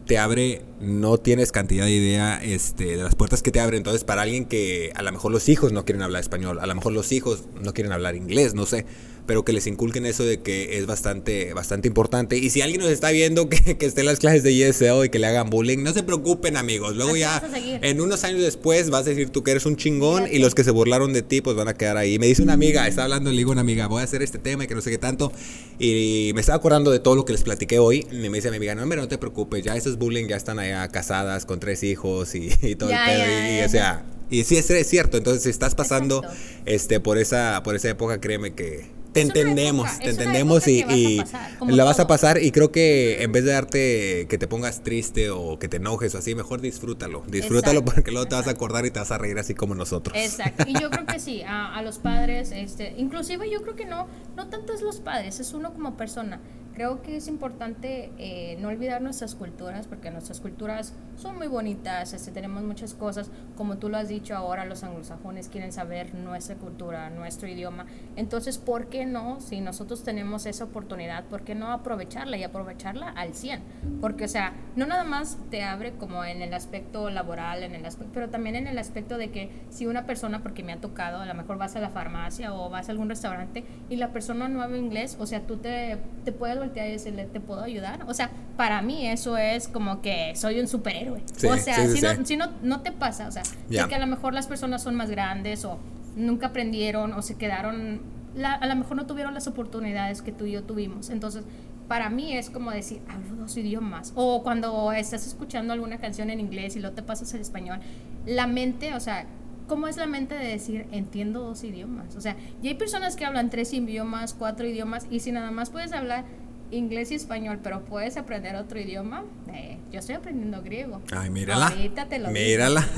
Te 0.06 0.18
abre, 0.18 0.62
no 0.80 1.18
tienes 1.18 1.52
cantidad 1.52 1.84
de 1.84 1.92
idea 1.92 2.42
este, 2.42 2.96
de 2.96 3.02
las 3.02 3.14
puertas 3.14 3.42
que 3.42 3.50
te 3.50 3.60
abre. 3.60 3.76
Entonces, 3.76 4.04
para 4.04 4.22
alguien 4.22 4.46
que 4.46 4.92
a 4.94 5.02
lo 5.02 5.12
mejor 5.12 5.32
los 5.32 5.48
hijos 5.48 5.72
no 5.72 5.84
quieren 5.84 6.02
hablar 6.02 6.20
español, 6.20 6.58
a 6.60 6.66
lo 6.66 6.74
mejor 6.74 6.92
los 6.92 7.12
hijos 7.12 7.44
no 7.62 7.72
quieren 7.72 7.92
hablar 7.92 8.16
inglés, 8.16 8.54
no 8.54 8.66
sé, 8.66 8.84
pero 9.26 9.44
que 9.44 9.52
les 9.52 9.66
inculquen 9.66 10.04
eso 10.06 10.24
de 10.24 10.40
que 10.40 10.78
es 10.78 10.86
bastante, 10.86 11.52
bastante 11.54 11.88
importante. 11.88 12.36
Y 12.38 12.50
si 12.50 12.60
alguien 12.60 12.80
nos 12.80 12.90
está 12.90 13.10
viendo 13.10 13.48
que, 13.48 13.76
que 13.78 13.86
esté 13.86 14.00
en 14.00 14.06
las 14.06 14.18
clases 14.18 14.42
de 14.42 14.68
ESL 14.68 15.04
y 15.04 15.08
que 15.10 15.18
le 15.18 15.26
hagan 15.26 15.48
bullying, 15.50 15.78
no 15.82 15.92
se 15.92 16.02
preocupen, 16.02 16.56
amigos. 16.56 16.96
Luego 16.96 17.12
Así 17.12 17.20
ya, 17.20 17.42
en 17.82 18.00
unos 18.00 18.24
años 18.24 18.40
después, 18.42 18.90
vas 18.90 19.06
a 19.06 19.10
decir 19.10 19.30
tú 19.30 19.42
que 19.42 19.52
eres 19.52 19.66
un 19.66 19.76
chingón 19.76 20.24
y 20.30 20.38
los 20.38 20.54
que 20.54 20.64
se 20.64 20.70
burlaron 20.70 21.12
de 21.12 21.22
ti, 21.22 21.40
pues 21.40 21.56
van 21.56 21.68
a 21.68 21.74
quedar 21.74 21.96
ahí. 21.96 22.18
Me 22.18 22.26
dice 22.26 22.42
una 22.42 22.54
amiga, 22.54 22.86
está 22.88 23.04
hablando, 23.04 23.30
le 23.30 23.36
digo 23.36 23.52
una 23.52 23.60
amiga, 23.60 23.86
voy 23.86 24.00
a 24.00 24.04
hacer 24.04 24.22
este 24.22 24.38
tema 24.38 24.64
y 24.64 24.66
que 24.66 24.74
no 24.74 24.80
sé 24.80 24.90
qué 24.90 24.98
tanto. 24.98 25.32
Y 25.78 26.32
me 26.34 26.40
estaba 26.40 26.56
acordando 26.56 26.90
de 26.90 26.98
todo 26.98 27.14
lo 27.16 27.24
que 27.24 27.32
les 27.32 27.42
platiqué 27.42 27.78
hoy. 27.78 28.06
Y 28.10 28.28
me 28.28 28.38
dice 28.38 28.50
mi 28.50 28.56
amiga, 28.56 28.74
no, 28.74 28.82
hombre, 28.82 28.98
no 29.00 29.08
te 29.08 29.18
preocupes, 29.18 29.62
ya 29.64 29.76
esos 29.76 29.98
bullying 29.98 30.26
ya 30.28 30.36
están 30.36 30.58
allá 30.58 30.86
casadas 30.88 31.46
con 31.46 31.60
tres 31.60 31.82
hijos 31.82 32.34
y, 32.34 32.50
y 32.62 32.74
todo 32.74 32.90
Ya, 32.90 33.12
el 33.12 33.20
pedo. 33.20 33.26
ya, 33.28 33.60
y, 33.62 33.64
o 33.64 33.68
sea, 33.68 34.04
y 34.30 34.44
sí, 34.44 34.56
es, 34.56 34.70
es 34.70 34.86
cierto. 34.88 35.16
Entonces, 35.18 35.42
si 35.42 35.50
estás 35.50 35.74
pasando 35.74 36.22
Exacto. 36.22 36.40
este 36.66 37.00
por 37.00 37.18
esa, 37.18 37.62
por 37.62 37.76
esa 37.76 37.90
época, 37.90 38.20
créeme 38.20 38.54
que. 38.54 38.86
Te 39.12 39.20
entendemos, 39.20 39.98
te 39.98 40.10
entendemos 40.10 40.66
y, 40.66 40.82
vas 41.18 41.32
la 41.60 41.84
vas 41.84 42.00
a 42.00 42.06
pasar 42.06 42.42
y 42.42 42.50
creo 42.50 42.72
que 42.72 43.22
en 43.22 43.32
vez 43.32 43.44
de 43.44 43.52
darte 43.52 44.26
que 44.28 44.38
te 44.38 44.46
pongas 44.46 44.82
triste 44.82 45.30
o 45.30 45.58
que 45.58 45.68
te 45.68 45.76
enojes 45.76 46.14
o 46.14 46.18
así, 46.18 46.34
mejor 46.34 46.60
disfrútalo. 46.60 47.22
Disfrútalo 47.28 47.80
Exacto, 47.80 47.94
porque 47.94 48.10
luego 48.10 48.28
te 48.28 48.34
vas 48.34 48.46
a 48.46 48.50
acordar 48.50 48.86
y 48.86 48.90
te 48.90 48.98
vas 48.98 49.10
a 49.10 49.18
reír 49.18 49.38
así 49.38 49.54
como 49.54 49.74
nosotros. 49.74 50.16
Exacto. 50.16 50.64
Y 50.66 50.80
yo 50.80 50.90
creo 50.90 51.06
que 51.06 51.18
sí, 51.20 51.42
a, 51.42 51.74
a 51.74 51.82
los 51.82 51.98
padres, 51.98 52.52
este, 52.52 52.94
inclusive 52.96 53.50
yo 53.50 53.62
creo 53.62 53.76
que 53.76 53.84
no, 53.84 54.08
no 54.36 54.48
tanto 54.48 54.72
es 54.72 54.82
los 54.82 55.00
padres, 55.00 55.40
es 55.40 55.52
uno 55.52 55.72
como 55.72 55.96
persona. 55.96 56.40
Creo 56.74 57.02
que 57.02 57.16
es 57.16 57.28
importante 57.28 58.10
eh, 58.18 58.56
no 58.60 58.68
olvidar 58.68 59.02
nuestras 59.02 59.34
culturas, 59.34 59.86
porque 59.86 60.10
nuestras 60.10 60.40
culturas 60.40 60.94
son 61.16 61.36
muy 61.36 61.46
bonitas, 61.46 62.14
este, 62.14 62.30
tenemos 62.30 62.62
muchas 62.62 62.94
cosas, 62.94 63.30
como 63.56 63.76
tú 63.76 63.88
lo 63.90 63.98
has 63.98 64.08
dicho 64.08 64.34
ahora, 64.34 64.64
los 64.64 64.82
anglosajones 64.82 65.48
quieren 65.48 65.72
saber 65.72 66.14
nuestra 66.14 66.56
cultura, 66.56 67.10
nuestro 67.10 67.48
idioma. 67.48 67.86
Entonces, 68.16 68.56
¿por 68.58 68.86
qué 68.86 69.04
no? 69.04 69.40
Si 69.40 69.60
nosotros 69.60 70.02
tenemos 70.02 70.46
esa 70.46 70.64
oportunidad, 70.64 71.24
¿por 71.24 71.42
qué 71.42 71.54
no 71.54 71.72
aprovecharla 71.72 72.38
y 72.38 72.44
aprovecharla 72.44 73.10
al 73.10 73.34
100? 73.34 73.60
Porque, 74.00 74.24
o 74.24 74.28
sea, 74.28 74.54
no 74.74 74.86
nada 74.86 75.04
más 75.04 75.38
te 75.50 75.62
abre 75.62 75.92
como 75.92 76.24
en 76.24 76.40
el 76.40 76.54
aspecto 76.54 77.10
laboral, 77.10 77.62
en 77.62 77.74
el 77.74 77.84
aspecto, 77.84 78.12
pero 78.14 78.30
también 78.30 78.56
en 78.56 78.66
el 78.66 78.78
aspecto 78.78 79.18
de 79.18 79.30
que 79.30 79.50
si 79.68 79.86
una 79.86 80.06
persona, 80.06 80.42
porque 80.42 80.62
me 80.62 80.72
ha 80.72 80.80
tocado, 80.80 81.20
a 81.20 81.26
lo 81.26 81.34
mejor 81.34 81.58
vas 81.58 81.76
a 81.76 81.80
la 81.80 81.90
farmacia 81.90 82.54
o 82.54 82.70
vas 82.70 82.88
a 82.88 82.92
algún 82.92 83.08
restaurante 83.08 83.64
y 83.90 83.96
la 83.96 84.12
persona 84.12 84.48
no 84.48 84.62
habla 84.62 84.78
inglés, 84.78 85.16
o 85.20 85.26
sea, 85.26 85.42
tú 85.42 85.58
te, 85.58 85.98
te 86.24 86.32
puedes 86.32 86.61
voltear 86.62 86.88
y 86.88 86.92
decirle, 86.92 87.24
¿te 87.26 87.40
puedo 87.40 87.62
ayudar? 87.62 88.04
O 88.08 88.14
sea, 88.14 88.30
para 88.56 88.82
mí 88.82 89.06
eso 89.06 89.36
es 89.36 89.68
como 89.68 90.00
que 90.02 90.32
soy 90.36 90.60
un 90.60 90.68
superhéroe. 90.68 91.22
Sí, 91.36 91.46
o 91.46 91.56
sea, 91.56 91.76
sí, 91.76 91.88
sí, 91.92 91.96
si. 91.98 92.02
No, 92.18 92.26
si 92.26 92.36
no, 92.36 92.46
no 92.62 92.80
te 92.82 92.92
pasa, 92.92 93.28
o 93.28 93.32
sea, 93.32 93.42
de 93.68 93.88
que 93.88 93.94
a 93.94 93.98
lo 93.98 94.06
mejor 94.06 94.34
las 94.34 94.46
personas 94.46 94.82
son 94.82 94.94
más 94.94 95.10
grandes 95.10 95.64
o 95.64 95.78
nunca 96.16 96.48
aprendieron 96.48 97.12
o 97.14 97.22
se 97.22 97.36
quedaron, 97.36 98.00
la- 98.34 98.54
a 98.54 98.66
lo 98.66 98.76
mejor 98.76 98.96
no 98.96 99.06
tuvieron 99.06 99.34
las 99.34 99.46
oportunidades 99.46 100.22
que 100.22 100.32
tú 100.32 100.44
y 100.46 100.52
yo 100.52 100.62
tuvimos. 100.64 101.10
Entonces, 101.10 101.44
para 101.88 102.08
mí 102.10 102.36
es 102.36 102.48
como 102.48 102.70
decir, 102.70 103.00
hablo 103.08 103.36
dos 103.36 103.56
idiomas. 103.56 104.12
O 104.14 104.42
cuando 104.42 104.92
estás 104.92 105.26
escuchando 105.26 105.72
alguna 105.72 105.98
canción 105.98 106.30
en 106.30 106.40
inglés 106.40 106.76
y 106.76 106.80
luego 106.80 106.94
te 106.94 107.02
pasas 107.02 107.32
al 107.34 107.40
español, 107.40 107.80
la 108.24 108.46
mente, 108.46 108.94
o 108.94 109.00
sea, 109.00 109.26
¿cómo 109.68 109.88
es 109.88 109.96
la 109.96 110.06
mente 110.06 110.34
de 110.34 110.46
decir, 110.48 110.86
entiendo 110.92 111.40
dos 111.40 111.64
idiomas? 111.64 112.14
O 112.16 112.20
sea, 112.20 112.36
y 112.62 112.68
hay 112.68 112.74
personas 112.74 113.16
que 113.16 113.24
hablan 113.24 113.50
tres 113.50 113.72
idiomas, 113.72 114.32
cuatro 114.34 114.66
idiomas, 114.66 115.06
y 115.10 115.20
si 115.20 115.32
nada 115.32 115.50
más 115.50 115.70
puedes 115.70 115.92
hablar 115.92 116.24
inglés 116.72 117.10
y 117.10 117.14
español, 117.14 117.60
pero 117.62 117.84
puedes 117.84 118.16
aprender 118.16 118.56
otro 118.56 118.80
idioma, 118.80 119.24
eh, 119.52 119.78
yo 119.92 120.00
estoy 120.00 120.14
aprendiendo 120.14 120.62
griego. 120.62 121.00
Ay, 121.14 121.30
mírala. 121.30 121.68
Ahorita 121.68 122.06
te 122.06 122.18
lo. 122.18 122.30
Mírala. 122.30 122.88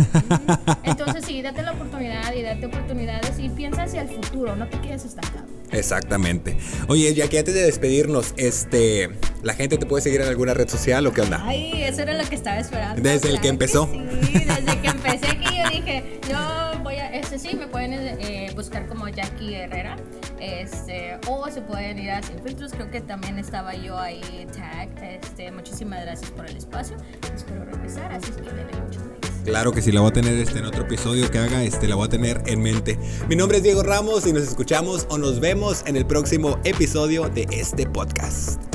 Entonces 0.84 1.24
sí, 1.24 1.42
date 1.42 1.62
la 1.62 1.72
oportunidad 1.72 2.32
y 2.34 2.42
date 2.42 2.66
oportunidades 2.66 3.38
y 3.38 3.48
piensa 3.48 3.82
hacia 3.82 4.02
el 4.02 4.08
futuro, 4.08 4.54
no 4.56 4.68
te 4.68 4.80
quedes 4.80 5.04
estancado. 5.04 5.46
Exactamente. 5.72 6.56
Oye, 6.88 7.12
ya 7.14 7.28
que 7.28 7.40
antes 7.40 7.54
de 7.54 7.62
despedirnos, 7.62 8.32
este, 8.36 9.10
la 9.42 9.54
gente 9.54 9.76
te 9.76 9.86
puede 9.86 10.02
seguir 10.02 10.20
en 10.20 10.28
alguna 10.28 10.54
red 10.54 10.68
social 10.68 11.06
o 11.06 11.12
qué 11.12 11.22
onda? 11.22 11.42
Ay, 11.44 11.82
eso 11.82 12.02
era 12.02 12.14
lo 12.14 12.28
que 12.28 12.36
estaba 12.36 12.58
esperando. 12.58 13.02
Desde 13.02 13.30
el 13.30 13.40
que 13.40 13.48
empezó. 13.48 13.88
sí, 13.90 14.32
desde 14.32 14.80
que 14.80 14.88
empecé 14.88 15.26
aquí 15.26 15.56
yo 15.56 15.68
dije, 15.70 16.20
yo 16.30 16.80
voy 16.82 16.96
a, 16.96 17.12
este 17.12 17.38
sí, 17.38 17.56
me 17.56 17.66
pueden 17.66 17.92
eh, 17.92 18.52
buscar 18.54 18.86
como 18.86 19.08
Jackie 19.08 19.54
Herrera, 19.54 19.96
este, 20.44 21.18
o 21.28 21.48
se 21.50 21.62
pueden 21.62 21.98
ir 21.98 22.10
a 22.10 22.22
Sin 22.22 22.38
Filtros, 22.40 22.72
creo 22.72 22.90
que 22.90 23.00
también 23.00 23.38
estaba 23.38 23.74
yo 23.74 23.98
ahí 23.98 24.46
tag, 24.54 24.90
este, 25.02 25.50
muchísimas 25.50 26.02
gracias 26.02 26.30
por 26.30 26.46
el 26.46 26.56
espacio, 26.56 26.96
espero 27.34 27.64
regresar, 27.64 28.12
así 28.12 28.30
es 28.30 28.36
que 28.36 28.50
denle 28.50 28.72
muchos 28.84 29.06
likes. 29.06 29.28
Claro 29.44 29.72
que 29.72 29.82
sí, 29.82 29.92
la 29.92 30.00
voy 30.00 30.10
a 30.10 30.12
tener 30.12 30.34
este, 30.34 30.58
en 30.58 30.64
otro 30.64 30.82
episodio 30.82 31.30
que 31.30 31.38
haga, 31.38 31.62
este, 31.62 31.86
la 31.86 31.96
voy 31.96 32.06
a 32.06 32.10
tener 32.10 32.42
en 32.46 32.62
mente. 32.62 32.98
Mi 33.28 33.36
nombre 33.36 33.58
es 33.58 33.62
Diego 33.62 33.82
Ramos 33.82 34.26
y 34.26 34.32
nos 34.32 34.42
escuchamos 34.42 35.06
o 35.10 35.18
nos 35.18 35.40
vemos 35.40 35.84
en 35.86 35.96
el 35.96 36.06
próximo 36.06 36.58
episodio 36.64 37.28
de 37.28 37.46
este 37.50 37.86
podcast. 37.86 38.73